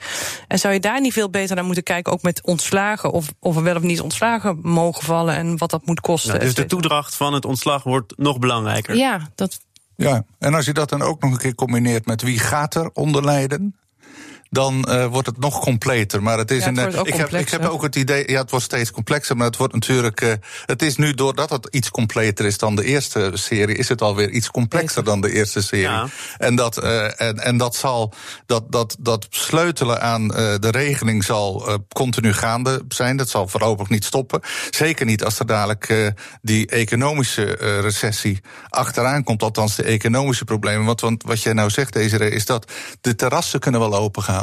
En 0.48 0.58
zou 0.58 0.74
je 0.74 0.80
daar 0.80 1.00
niet 1.00 1.12
veel 1.12 1.30
beter 1.30 1.54
naar 1.54 1.64
moeten 1.64 1.82
kijken, 1.82 2.12
ook 2.12 2.22
met 2.22 2.42
ontslagen, 2.42 3.12
of, 3.12 3.32
of 3.40 3.56
er 3.56 3.62
wel 3.62 3.76
of 3.76 3.82
niet 3.82 4.00
ontslagen 4.00 4.58
mogen 4.62 5.04
vallen 5.04 5.34
en 5.34 5.58
wat 5.58 5.70
dat 5.70 5.86
moet 5.86 6.00
kosten? 6.00 6.30
Nou, 6.30 6.44
dus 6.44 6.54
de 6.54 6.66
toedracht 6.66 7.14
van 7.14 7.32
het 7.32 7.44
ontslag 7.44 7.82
wordt 7.82 8.12
nog 8.16 8.38
belangrijker. 8.38 8.96
Ja, 8.96 9.28
dat. 9.34 9.60
Ja, 10.00 10.24
en 10.38 10.54
als 10.54 10.64
je 10.64 10.72
dat 10.72 10.88
dan 10.88 11.02
ook 11.02 11.22
nog 11.22 11.30
een 11.30 11.38
keer 11.38 11.54
combineert 11.54 12.06
met 12.06 12.22
wie 12.22 12.38
gaat 12.38 12.74
er 12.74 12.90
onder 12.92 13.24
lijden, 13.24 13.76
dan 14.50 14.86
uh, 14.88 15.06
wordt 15.06 15.26
het 15.26 15.38
nog 15.38 15.60
completer. 15.60 16.22
Maar 16.22 16.38
het 16.38 16.50
is 16.50 16.64
Ja, 16.64 16.68
het 16.68 16.76
een. 16.76 16.82
wordt 16.82 16.98
ook 16.98 17.06
ik, 17.08 17.14
heb, 17.14 17.32
ik 17.34 17.48
heb 17.50 17.64
ook 17.64 17.82
het 17.82 17.96
idee. 17.96 18.30
Ja, 18.30 18.40
het 18.40 18.50
wordt 18.50 18.64
steeds 18.64 18.90
complexer. 18.90 19.36
Maar 19.36 19.46
het 19.46 19.56
wordt 19.56 19.72
natuurlijk. 19.72 20.20
Uh, 20.20 20.32
het 20.66 20.82
is 20.82 20.96
nu 20.96 21.14
doordat 21.14 21.50
het 21.50 21.68
iets 21.70 21.90
completer 21.90 22.44
is 22.44 22.58
dan 22.58 22.76
de 22.76 22.84
eerste 22.84 23.30
serie. 23.34 23.76
Is 23.76 23.88
het 23.88 24.02
alweer 24.02 24.30
iets 24.30 24.50
complexer 24.50 25.04
dan 25.04 25.20
de 25.20 25.32
eerste 25.32 25.62
serie. 25.62 25.84
Ja. 25.84 26.06
En, 26.38 26.54
dat, 26.54 26.82
uh, 26.84 27.20
en, 27.20 27.38
en 27.38 27.56
dat 27.56 27.76
zal. 27.76 28.12
Dat, 28.46 28.72
dat, 28.72 28.96
dat 28.98 29.26
sleutelen 29.30 30.00
aan 30.00 30.28
de 30.28 30.68
regeling 30.70 31.24
zal 31.24 31.78
continu 31.88 32.32
gaande 32.32 32.84
zijn. 32.88 33.16
Dat 33.16 33.28
zal 33.28 33.48
voorlopig 33.48 33.88
niet 33.88 34.04
stoppen. 34.04 34.40
Zeker 34.70 35.06
niet 35.06 35.24
als 35.24 35.38
er 35.38 35.46
dadelijk 35.46 36.14
die 36.42 36.66
economische 36.66 37.44
recessie 37.80 38.40
achteraan 38.68 39.24
komt. 39.24 39.42
Althans, 39.42 39.76
de 39.76 39.82
economische 39.82 40.44
problemen. 40.44 40.86
Want, 40.86 41.00
want 41.00 41.22
wat 41.22 41.42
jij 41.42 41.52
nou 41.52 41.70
zegt, 41.70 41.92
Desiree, 41.92 42.30
is 42.30 42.46
dat 42.46 42.72
de 43.00 43.14
terrassen 43.14 43.60
kunnen 43.60 43.80
wel 43.80 43.94
open 43.94 44.22
gaan. 44.22 44.39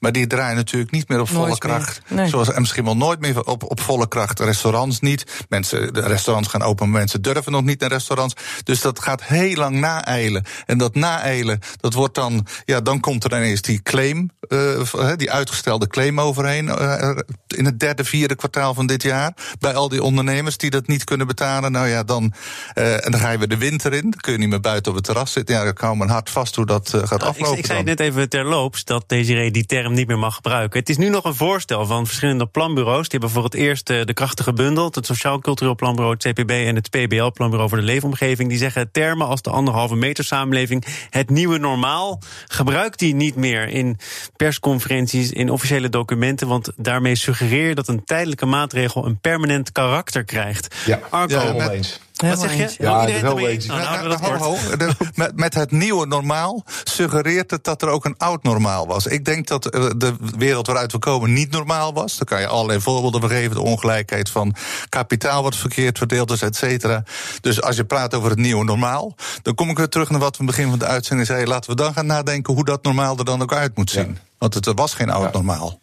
Maar 0.00 0.12
die 0.12 0.26
draaien 0.26 0.56
natuurlijk 0.56 0.92
niet 0.92 1.08
meer 1.08 1.20
op 1.20 1.28
volle 1.28 1.46
Nooit 1.46 1.58
kracht. 1.58 2.00
Nee. 2.08 2.28
Zoals, 2.28 2.52
en 2.52 2.60
misschien 2.60 2.84
wel 2.84 2.96
nooit 2.96 3.20
meer 3.20 3.44
op, 3.44 3.70
op 3.70 3.80
volle 3.80 4.08
kracht. 4.08 4.40
Restaurants 4.40 5.00
niet. 5.00 5.44
Mensen, 5.48 5.94
de 5.94 6.00
restaurants 6.00 6.48
gaan 6.48 6.62
open, 6.62 6.90
maar 6.90 6.98
mensen 6.98 7.22
durven 7.22 7.52
nog 7.52 7.62
niet 7.62 7.80
naar 7.80 7.90
restaurants. 7.90 8.34
Dus 8.64 8.80
dat 8.80 9.00
gaat 9.00 9.22
heel 9.24 9.56
lang 9.56 9.80
naeilen. 9.80 10.44
En 10.66 10.78
dat 10.78 10.94
naeilen, 10.94 11.58
dat 11.80 11.94
wordt 11.94 12.14
dan. 12.14 12.46
Ja, 12.64 12.80
dan 12.80 13.00
komt 13.00 13.24
er 13.24 13.36
ineens 13.36 13.62
die 13.62 13.82
claim, 13.82 14.30
uh, 14.48 15.12
die 15.16 15.30
uitgestelde 15.30 15.86
claim 15.86 16.20
overheen. 16.20 16.66
Uh, 16.66 17.10
in 17.46 17.64
het 17.64 17.80
derde, 17.80 18.04
vierde 18.04 18.34
kwartaal 18.34 18.74
van 18.74 18.86
dit 18.86 19.02
jaar. 19.02 19.34
Bij 19.58 19.74
al 19.74 19.88
die 19.88 20.02
ondernemers 20.02 20.56
die 20.56 20.70
dat 20.70 20.86
niet 20.86 21.04
kunnen 21.04 21.26
betalen. 21.26 21.72
Nou 21.72 21.88
ja, 21.88 22.02
dan. 22.02 22.32
Uh, 22.74 23.04
en 23.04 23.10
dan 23.10 23.20
ga 23.20 23.30
je 23.30 23.38
weer 23.38 23.48
de 23.48 23.56
winter 23.56 23.92
in. 23.92 24.00
Dan 24.00 24.20
kun 24.20 24.32
je 24.32 24.38
niet 24.38 24.48
meer 24.48 24.60
buiten 24.60 24.90
op 24.90 24.96
het 24.96 25.06
terras 25.06 25.32
zitten. 25.32 25.54
Ja, 25.54 25.64
dan 25.64 25.72
kan 25.72 25.98
mijn 25.98 26.10
hart 26.10 26.30
vast 26.30 26.56
hoe 26.56 26.66
dat 26.66 26.92
uh, 26.94 27.00
gaat 27.00 27.18
Nou, 27.18 27.30
aflopen. 27.30 27.52
Ik, 27.52 27.58
ik 27.58 27.66
zei 27.66 27.78
dan. 27.78 27.86
net 27.86 28.00
even 28.00 28.28
terloops 28.28 28.84
dat 28.84 29.04
Desiree 29.32 29.50
die 29.50 29.66
term 29.66 29.92
niet 29.92 30.06
meer 30.06 30.18
mag 30.18 30.34
gebruiken. 30.34 30.78
Het 30.78 30.88
is 30.88 30.96
nu 30.96 31.08
nog 31.08 31.24
een 31.24 31.34
voorstel 31.34 31.86
van 31.86 32.06
verschillende 32.06 32.46
planbureaus. 32.46 33.08
Die 33.08 33.18
hebben 33.18 33.30
voor 33.30 33.44
het 33.44 33.54
eerst 33.54 33.90
eh, 33.90 34.04
de 34.04 34.12
krachtige 34.12 34.52
bundel, 34.52 34.90
het 34.90 35.06
Sociaal 35.06 35.38
Cultureel 35.38 35.74
Planbureau, 35.74 36.16
het 36.18 36.32
CPB 36.32 36.50
en 36.50 36.74
het 36.74 36.90
PBL, 36.90 37.30
Planbureau 37.30 37.68
voor 37.68 37.78
de 37.78 37.84
Leefomgeving. 37.84 38.48
Die 38.48 38.58
zeggen 38.58 38.90
termen 38.90 39.26
als 39.26 39.42
de 39.42 39.50
anderhalve 39.50 39.96
meter 39.96 40.24
samenleving, 40.24 40.84
het 41.10 41.30
nieuwe 41.30 41.58
normaal. 41.58 42.20
Gebruik 42.46 42.98
die 42.98 43.14
niet 43.14 43.36
meer 43.36 43.68
in 43.68 43.98
persconferenties, 44.36 45.30
in 45.30 45.50
officiële 45.50 45.88
documenten. 45.88 46.48
Want 46.48 46.72
daarmee 46.76 47.14
suggereer 47.14 47.68
je 47.68 47.74
dat 47.74 47.88
een 47.88 48.04
tijdelijke 48.04 48.46
maatregel 48.46 49.06
een 49.06 49.20
permanent 49.20 49.72
karakter 49.72 50.24
krijgt. 50.24 50.74
Ja, 50.86 51.00
Arco, 51.10 51.60
eens. 51.60 52.00
Wat 52.28 52.40
zeg 52.40 52.56
je? 52.56 52.74
Ja, 52.78 53.00
Iedereen 53.00 53.24
ermee 53.24 53.48
eens. 53.48 53.66
Dan 53.66 54.94
met, 55.14 55.36
met 55.36 55.54
het 55.54 55.70
nieuwe 55.70 56.06
normaal 56.06 56.64
suggereert 56.84 57.50
het 57.50 57.64
dat 57.64 57.82
er 57.82 57.88
ook 57.88 58.04
een 58.04 58.14
oud 58.18 58.42
normaal 58.42 58.86
was. 58.86 59.06
Ik 59.06 59.24
denk 59.24 59.46
dat 59.46 59.66
eh, 59.66 59.90
de 59.96 60.14
wereld 60.36 60.66
waaruit 60.66 60.92
we 60.92 60.98
komen 60.98 61.32
niet 61.32 61.50
normaal 61.50 61.92
was. 61.94 62.16
Daar 62.16 62.26
kan 62.26 62.40
je 62.40 62.46
allerlei 62.46 62.80
voorbeelden 62.80 63.20
van 63.20 63.30
geven. 63.30 63.54
De 63.54 63.60
ongelijkheid 63.62 64.30
van 64.30 64.54
kapitaal 64.88 65.42
wat 65.42 65.56
verkeerd 65.56 65.98
verdeeld 65.98 66.30
is, 66.30 66.42
et 66.42 66.56
cetera. 66.56 67.04
Dus 67.40 67.62
als 67.62 67.76
je 67.76 67.84
praat 67.84 68.14
over 68.14 68.30
het 68.30 68.38
nieuwe 68.38 68.64
normaal, 68.64 69.14
dan 69.42 69.54
kom 69.54 69.70
ik 69.70 69.76
weer 69.76 69.88
terug 69.88 70.10
naar 70.10 70.20
wat 70.20 70.36
we 70.36 70.40
in 70.42 70.46
het 70.46 70.56
begin 70.56 70.70
van 70.70 70.78
de 70.78 70.86
uitzending 70.86 71.26
zeiden. 71.26 71.48
Laten 71.48 71.70
we 71.70 71.76
dan 71.76 71.92
gaan 71.92 72.06
nadenken 72.06 72.54
hoe 72.54 72.64
dat 72.64 72.82
normaal 72.82 73.18
er 73.18 73.24
dan 73.24 73.42
ook 73.42 73.52
uit 73.54 73.76
moet 73.76 73.90
zien. 73.90 74.18
Want 74.38 74.54
het 74.54 74.66
er 74.66 74.74
was 74.74 74.94
geen 74.94 75.10
oud 75.10 75.24
Ja. 75.24 75.30
normaal. 75.32 75.80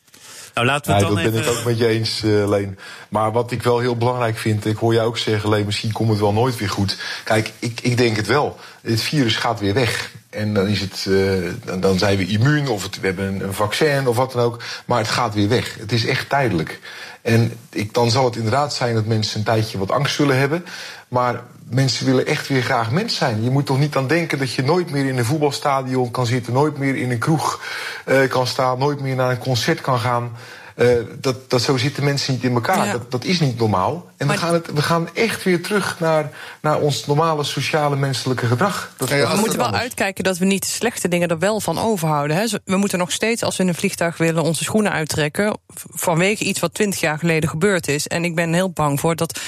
Nou, 0.60 0.72
laten 0.72 0.86
we 0.86 0.98
Nee, 0.98 1.08
het 1.08 1.16
dat 1.16 1.34
dan 1.34 1.44
ben 1.44 1.52
ik 1.52 1.58
ook 1.58 1.66
met 1.66 1.78
je 1.78 1.88
eens, 1.88 2.24
eh, 2.24 2.50
Leen. 2.50 2.78
Maar 3.10 3.32
wat 3.32 3.52
ik 3.52 3.64
wel 3.64 3.80
heel 3.80 3.98
belangrijk 3.98 4.38
vind, 4.38 4.66
ik 4.66 4.78
hoor 4.78 4.94
jou 4.94 5.08
ook 5.08 5.18
zeggen, 5.18 5.50
Leen, 5.50 5.66
misschien 5.66 5.92
komt 5.92 6.10
het 6.10 6.20
wel 6.20 6.34
nooit 6.34 6.58
weer 6.58 6.70
goed. 6.70 6.98
Kijk, 7.24 7.52
ik, 7.60 7.80
ik 7.82 7.98
denk 7.98 8.16
het 8.16 8.28
wel. 8.28 8.58
Het 8.82 9.02
virus 9.02 9.36
gaat 9.36 9.60
weer 9.60 9.74
weg. 9.74 10.12
En 10.30 10.54
dan, 10.54 10.68
is 10.68 10.80
het, 10.80 11.06
eh, 11.10 11.52
dan, 11.66 11.80
dan 11.80 11.98
zijn 11.98 12.18
we 12.18 12.26
immuun 12.26 12.68
of 12.68 12.84
het, 12.84 13.00
we 13.00 13.06
hebben 13.08 13.26
een, 13.26 13.44
een 13.44 13.54
vaccin 13.54 14.08
of 14.08 14.16
wat 14.16 14.32
dan 14.32 14.44
ook. 14.44 14.64
Maar 14.86 14.98
het 14.98 15.08
gaat 15.08 15.34
weer 15.34 15.50
weg. 15.50 15.76
Het 15.80 15.92
is 15.92 16.06
echt 16.06 16.30
tijdelijk. 16.30 16.80
En 17.22 17.54
ik, 17.70 17.94
dan 17.94 18.12
zal 18.12 18.26
het 18.26 18.36
inderdaad 18.36 18.74
zijn 18.74 18.96
dat 18.96 19.06
mensen 19.06 19.40
een 19.40 19.46
tijdje 19.46 19.78
wat 19.78 19.92
angst 19.92 20.16
zullen 20.16 20.38
hebben. 20.38 20.66
Maar 21.08 21.42
mensen 21.70 22.06
willen 22.06 22.26
echt 22.26 22.48
weer 22.48 22.62
graag 22.62 22.92
mens 22.92 23.16
zijn. 23.16 23.44
Je 23.44 23.50
moet 23.50 23.66
toch 23.66 23.80
niet 23.80 23.96
aan 23.96 24.08
denken 24.08 24.38
dat 24.38 24.54
je 24.54 24.64
nooit 24.64 24.92
meer 24.92 25.06
in 25.06 25.18
een 25.18 25.26
voetbalstadion 25.26 26.12
kan 26.12 26.26
zitten, 26.26 26.54
nooit 26.54 26.78
meer 26.78 26.96
in 26.96 27.12
een 27.12 27.18
kroeg 27.18 27.62
eh, 28.06 28.30
kan 28.30 28.48
staan, 28.48 28.80
nooit 28.80 29.02
meer 29.02 29.16
naar 29.16 29.32
een 29.32 29.38
concert 29.38 29.82
kan 29.82 30.00
gaan. 30.00 30.32
Eh, 30.80 30.88
dat, 31.20 31.50
dat 31.50 31.62
zo 31.62 31.78
zitten 31.78 32.04
mensen 32.04 32.34
niet 32.34 32.44
in 32.44 32.54
elkaar. 32.54 32.86
Ja. 32.86 32.92
Dat, 32.92 33.12
dat 33.12 33.24
is 33.24 33.40
niet 33.40 33.58
normaal. 33.58 34.10
En 34.18 34.28
Maar- 34.28 34.36
we, 34.36 34.42
gaan 34.42 34.54
het, 34.54 34.74
we 34.74 34.82
gaan 34.82 35.10
echt 35.16 35.44
weer 35.44 35.62
terug 35.64 36.00
naar, 36.00 36.32
naar 36.62 36.80
ons 36.80 37.06
normale 37.06 37.44
sociale 37.44 37.96
menselijke 37.96 38.46
gedrag. 38.46 38.94
Dat, 38.98 39.10
Ja, 39.10 39.16
ja, 39.16 39.22
dat 39.22 39.32
We 39.32 39.40
moeten 39.40 39.58
wel 39.58 39.66
anders. 39.66 39.84
uitkijken 39.84 40.24
dat 40.24 40.38
we 40.38 40.46
niet 40.46 40.62
de 40.62 40.68
slechte 40.70 41.08
dingen 41.08 41.28
er 41.30 41.40
wel 41.40 41.62
van 41.62 41.80
overhouden. 41.80 42.38
Hè. 42.38 42.46
We 42.66 42.78
moeten 42.78 43.00
nog 43.00 43.12
steeds, 43.12 43.44
als 43.44 43.58
we 43.58 43.64
in 43.64 43.70
een 43.70 43.76
vliegtuig 43.76 44.18
willen, 44.18 44.44
onze 44.44 44.64
schoenen 44.64 44.92
uittrekken. 44.92 45.58
vanwege 45.94 46.44
iets 46.44 46.60
wat 46.60 46.74
twintig 46.74 47.00
jaar 47.00 47.18
geleden 47.20 47.50
gebeurd 47.50 47.88
is. 47.88 48.08
En 48.08 48.24
ik 48.24 48.36
ben 48.36 48.54
heel 48.54 48.72
bang 48.72 49.00
voor 49.00 49.16
dat 49.16 49.40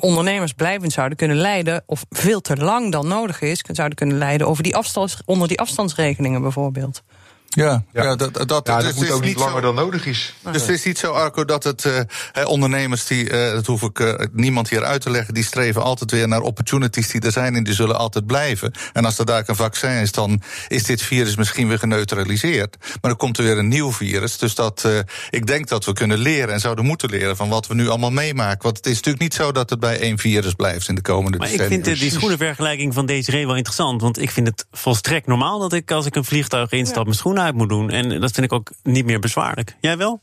ondernemers 0.00 0.52
blijvend 0.52 0.92
zouden 0.92 1.18
kunnen 1.18 1.36
leiden. 1.36 1.82
of 1.86 2.04
veel 2.10 2.40
te 2.40 2.56
lang 2.56 2.92
dan 2.92 3.08
nodig 3.08 3.40
is, 3.40 3.64
zouden 3.72 3.96
kunnen 3.96 4.18
leiden 4.18 4.46
over 4.46 4.62
die 4.62 4.76
afstands, 4.76 5.16
onder 5.24 5.48
die 5.48 5.60
afstandsregelingen 5.60 6.42
bijvoorbeeld. 6.42 7.02
Ja, 7.48 7.84
ja. 7.92 8.02
Ja. 8.02 8.16
dat, 8.16 8.48
dat, 8.48 8.48
Ja, 8.48 8.56
dus 8.56 8.64
dat 8.64 8.84
het 8.84 8.94
moet 8.96 9.04
is 9.04 9.10
ook 9.10 9.22
niet 9.24 9.38
zo- 9.38 9.44
langer 9.44 9.62
dan 9.62 9.74
nodig 9.74 10.06
is. 10.06 10.34
Dus 10.52 10.60
het 10.62 10.70
is 10.70 10.84
niet 10.84 10.98
zo, 10.98 11.12
Arco, 11.12 11.44
dat 11.44 11.64
het 11.64 11.84
eh, 11.84 12.00
hè, 12.32 12.42
ondernemers 12.44 13.06
die, 13.06 13.30
eh, 13.30 13.52
dat 13.52 13.66
hoef 13.66 13.82
ik 13.82 14.00
eh, 14.00 14.26
niemand 14.32 14.68
hier 14.68 14.84
uit 14.84 15.00
te 15.00 15.10
leggen, 15.10 15.34
die 15.34 15.44
streven 15.44 15.82
altijd 15.82 16.10
weer 16.10 16.28
naar 16.28 16.40
opportunities 16.40 17.08
die 17.08 17.20
er 17.20 17.32
zijn 17.32 17.54
en 17.54 17.64
die 17.64 17.74
zullen 17.74 17.98
altijd 17.98 18.26
blijven. 18.26 18.72
En 18.92 19.04
als 19.04 19.18
er 19.18 19.24
daar 19.24 19.42
een 19.46 19.56
vaccin 19.56 19.90
is, 19.90 20.12
dan 20.12 20.42
is 20.68 20.84
dit 20.84 21.02
virus 21.02 21.36
misschien 21.36 21.68
weer 21.68 21.78
geneutraliseerd. 21.78 22.76
Maar 22.80 22.98
dan 23.00 23.16
komt 23.16 23.38
er 23.38 23.44
weer 23.44 23.58
een 23.58 23.68
nieuw 23.68 23.92
virus. 23.92 24.38
Dus 24.38 24.54
dat, 24.54 24.84
eh, 24.84 24.98
ik 25.30 25.46
denk 25.46 25.68
dat 25.68 25.84
we 25.84 25.92
kunnen 25.92 26.18
leren 26.18 26.54
en 26.54 26.60
zouden 26.60 26.84
moeten 26.84 27.10
leren 27.10 27.36
van 27.36 27.48
wat 27.48 27.66
we 27.66 27.74
nu 27.74 27.88
allemaal 27.88 28.10
meemaken. 28.10 28.62
Want 28.62 28.76
het 28.76 28.86
is 28.86 28.94
natuurlijk 28.94 29.22
niet 29.22 29.34
zo 29.34 29.52
dat 29.52 29.70
het 29.70 29.80
bij 29.80 30.00
één 30.00 30.18
virus 30.18 30.52
blijft 30.52 30.88
in 30.88 30.94
de 30.94 31.00
komende 31.02 31.38
Maar 31.38 31.52
ik 31.52 31.62
vind 31.62 31.84
die 31.84 32.10
schoenenvergelijking 32.10 32.94
van 32.94 33.06
Desiree 33.06 33.46
wel 33.46 33.56
interessant. 33.56 34.00
Want 34.00 34.18
ik 34.20 34.30
vind 34.30 34.46
het 34.46 34.66
volstrekt 34.70 35.26
normaal 35.26 35.58
dat 35.58 35.72
ik 35.72 35.90
als 35.90 36.06
ik 36.06 36.14
een 36.16 36.24
vliegtuig 36.24 36.70
instap 36.70 37.04
mijn 37.04 37.16
schoenen 37.16 37.37
uit 37.40 37.54
moet 37.54 37.68
doen. 37.68 37.90
En 37.90 38.20
dat 38.20 38.32
vind 38.32 38.46
ik 38.46 38.52
ook 38.52 38.70
niet 38.82 39.04
meer 39.04 39.18
bezwaarlijk. 39.20 39.76
Jij 39.80 39.96
wel? 39.96 40.20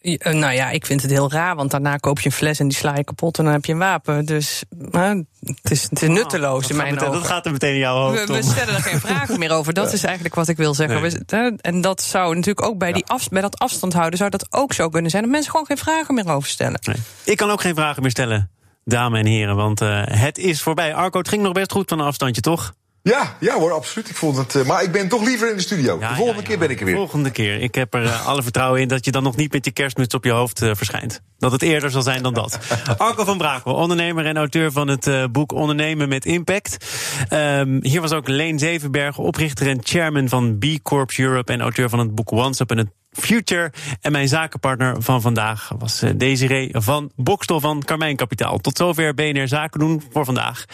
Ja, 0.00 0.16
eh, 0.16 0.34
nou 0.34 0.52
ja, 0.54 0.70
ik 0.70 0.86
vind 0.86 1.02
het 1.02 1.10
heel 1.10 1.30
raar, 1.30 1.56
want 1.56 1.70
daarna 1.70 1.96
koop 1.96 2.20
je 2.20 2.26
een 2.26 2.32
fles 2.34 2.58
en 2.58 2.68
die 2.68 2.76
sla 2.76 2.96
je 2.96 3.04
kapot 3.04 3.38
en 3.38 3.44
dan 3.44 3.52
heb 3.52 3.64
je 3.64 3.72
een 3.72 3.78
wapen. 3.78 4.24
Dus 4.24 4.62
eh, 4.90 5.10
het, 5.40 5.70
is, 5.70 5.82
het 5.82 6.02
is 6.02 6.08
nutteloos 6.08 6.60
dat 6.62 6.70
in 6.70 6.76
mijn 6.76 6.94
meteen- 6.94 7.08
ogen. 7.08 7.20
Dat 7.20 7.28
gaat 7.30 7.46
er 7.46 7.52
meteen 7.52 7.72
in 7.72 7.78
jouw 7.78 7.96
hoofd 7.96 8.26
We, 8.26 8.34
we 8.34 8.42
stellen 8.42 8.74
er 8.74 8.80
geen 8.82 9.00
vragen 9.00 9.38
meer 9.38 9.50
over. 9.50 9.72
Dat 9.74 9.92
is 9.98 10.04
eigenlijk 10.04 10.34
wat 10.34 10.48
ik 10.48 10.56
wil 10.56 10.74
zeggen. 10.74 11.00
Nee. 11.00 11.10
We- 11.10 11.36
hè, 11.36 11.50
En 11.56 11.80
dat 11.80 12.02
zou 12.02 12.34
natuurlijk 12.34 12.66
ook 12.66 12.78
bij, 12.78 12.92
die 12.92 13.06
af, 13.06 13.28
bij 13.28 13.42
dat 13.42 13.58
afstand 13.58 13.92
houden... 13.92 14.18
zou 14.18 14.30
dat 14.30 14.46
ook 14.50 14.72
zo 14.72 14.88
kunnen 14.88 15.10
zijn. 15.10 15.22
Dat 15.22 15.32
mensen 15.32 15.50
gewoon 15.50 15.66
geen 15.66 15.76
vragen 15.78 16.14
meer 16.14 16.28
over 16.28 16.48
stellen. 16.48 16.78
Nee. 16.82 16.96
Ik 17.24 17.36
kan 17.36 17.50
ook 17.50 17.60
geen 17.60 17.74
vragen 17.74 18.02
meer 18.02 18.10
stellen, 18.10 18.50
dames 18.84 19.20
en 19.20 19.26
heren. 19.26 19.56
Want 19.56 19.80
eh, 19.80 20.02
het 20.06 20.38
is 20.38 20.62
voorbij. 20.62 20.94
Arco, 20.94 21.18
het 21.18 21.28
ging 21.28 21.42
nog 21.42 21.52
best 21.52 21.72
goed 21.72 21.88
van 21.88 21.98
een 21.98 22.06
afstandje, 22.06 22.40
toch? 22.40 22.74
Ja, 23.10 23.36
ja 23.40 23.54
hoor, 23.54 23.72
absoluut. 23.72 24.08
Ik 24.08 24.16
vond 24.16 24.36
het, 24.36 24.54
eh, 24.54 24.64
maar 24.64 24.82
ik 24.82 24.92
ben 24.92 25.08
toch 25.08 25.24
liever 25.24 25.50
in 25.50 25.56
de 25.56 25.62
studio. 25.62 25.98
Ja, 26.00 26.08
de 26.08 26.14
volgende 26.14 26.40
ja, 26.40 26.46
keer 26.46 26.58
ben 26.58 26.70
ik 26.70 26.78
er 26.80 26.86
weer. 26.86 26.94
Volgende 26.94 27.30
keer. 27.30 27.60
Ik 27.62 27.74
heb 27.74 27.94
er 27.94 28.04
eh, 28.04 28.26
alle 28.26 28.42
vertrouwen 28.42 28.80
in 28.80 28.88
dat 28.88 29.04
je 29.04 29.10
dan 29.10 29.22
nog 29.22 29.36
niet 29.36 29.52
met 29.52 29.64
je 29.64 29.70
kerstmuts 29.70 30.14
op 30.14 30.24
je 30.24 30.30
hoofd 30.30 30.62
eh, 30.62 30.70
verschijnt. 30.74 31.20
Dat 31.38 31.52
het 31.52 31.62
eerder 31.62 31.90
zal 31.90 32.02
zijn 32.02 32.22
dan 32.22 32.34
dat. 32.34 32.58
Arco 32.98 33.24
van 33.24 33.38
Brakel, 33.38 33.74
ondernemer 33.74 34.26
en 34.26 34.36
auteur 34.36 34.72
van 34.72 34.88
het 34.88 35.32
boek 35.32 35.52
Ondernemen 35.52 36.08
met 36.08 36.24
Impact. 36.24 36.86
Ehm, 37.28 37.78
hier 37.80 38.00
was 38.00 38.12
ook 38.12 38.28
Leen 38.28 38.58
Zevenberg, 38.58 39.18
oprichter 39.18 39.66
en 39.66 39.78
chairman 39.82 40.28
van 40.28 40.58
B 40.58 40.64
Corps 40.82 41.18
Europe 41.18 41.52
en 41.52 41.60
auteur 41.60 41.88
van 41.88 41.98
het 41.98 42.14
boek 42.14 42.30
Once 42.30 42.62
Upon 42.62 42.78
a 42.78 42.84
Future. 43.18 43.72
En 44.00 44.12
mijn 44.12 44.28
zakenpartner 44.28 45.02
van 45.02 45.20
vandaag 45.20 45.70
was 45.78 46.02
eh, 46.02 46.10
Desiree 46.16 46.68
van 46.72 47.10
Bokstel 47.16 47.60
van 47.60 47.84
Carmijn 47.84 48.16
Kapitaal. 48.16 48.58
Tot 48.58 48.76
zover 48.76 49.14
BNR 49.14 49.48
Zaken 49.48 49.80
doen 49.80 50.02
voor 50.12 50.24
vandaag. 50.24 50.64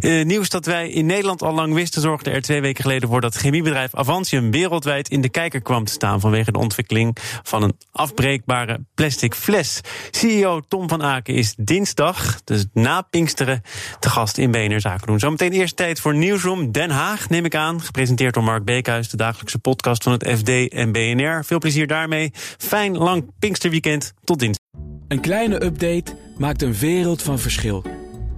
Eh, 0.00 0.24
nieuws 0.24 0.48
dat 0.48 0.66
wij 0.66 0.88
in 0.88 1.06
Nederland 1.06 1.42
al 1.42 1.54
lang 1.54 1.74
wisten 1.74 2.02
zorgde 2.02 2.30
er 2.30 2.42
twee 2.42 2.60
weken 2.60 2.82
geleden 2.82 3.08
voor 3.08 3.20
dat 3.20 3.34
chemiebedrijf 3.34 3.94
Avantium 3.94 4.50
wereldwijd 4.50 5.08
in 5.08 5.20
de 5.20 5.28
kijker 5.28 5.62
kwam 5.62 5.84
te 5.84 5.92
staan 5.92 6.20
vanwege 6.20 6.52
de 6.52 6.58
ontwikkeling 6.58 7.16
van 7.42 7.62
een 7.62 7.76
afbreekbare 7.92 8.80
plastic 8.94 9.34
fles. 9.34 9.80
CEO 10.10 10.60
Tom 10.68 10.88
van 10.88 11.02
Aken 11.02 11.34
is 11.34 11.54
dinsdag, 11.58 12.44
dus 12.44 12.66
na 12.72 13.02
Pinksteren, 13.02 13.62
te 14.00 14.10
gast 14.10 14.38
in 14.38 14.50
BNR 14.50 14.80
Zaken 14.80 15.06
doen. 15.06 15.18
Zometeen 15.18 15.52
eerst 15.52 15.76
tijd 15.76 16.00
voor 16.00 16.14
Nieuwsroom 16.14 16.72
Den 16.72 16.90
Haag, 16.90 17.28
neem 17.28 17.44
ik 17.44 17.54
aan. 17.54 17.80
Gepresenteerd 17.80 18.34
door 18.34 18.44
Mark 18.44 18.64
Beekhuis, 18.64 19.08
de 19.08 19.16
dagelijkse 19.16 19.58
podcast 19.58 20.02
van 20.02 20.12
het 20.12 20.28
FD 20.38 20.68
en 20.68 20.92
BNR. 20.92 21.44
Veel 21.44 21.58
plezier 21.58 21.81
daarmee. 21.86 22.30
Fijn 22.58 22.96
lang 22.96 23.30
Pinksterweekend. 23.38 24.12
Tot 24.24 24.38
dinsdag. 24.38 24.66
Een 25.08 25.20
kleine 25.20 25.64
update 25.64 26.16
maakt 26.38 26.62
een 26.62 26.74
wereld 26.74 27.22
van 27.22 27.38
verschil. 27.38 27.84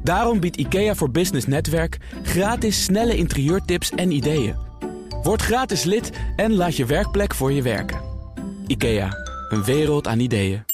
Daarom 0.02 0.40
biedt 0.40 0.56
IKEA 0.56 0.94
voor 0.94 1.10
Business 1.10 1.46
Netwerk 1.46 1.98
gratis 2.22 2.84
snelle 2.84 3.16
interieurtips 3.16 3.90
en 3.90 4.10
ideeën. 4.10 4.56
Word 5.22 5.42
gratis 5.42 5.84
lid 5.84 6.10
en 6.36 6.54
laat 6.54 6.76
je 6.76 6.86
werkplek 6.86 7.34
voor 7.34 7.52
je 7.52 7.62
werken. 7.62 8.00
IKEA, 8.66 9.08
een 9.48 9.64
wereld 9.64 10.06
aan 10.06 10.20
ideeën. 10.20 10.64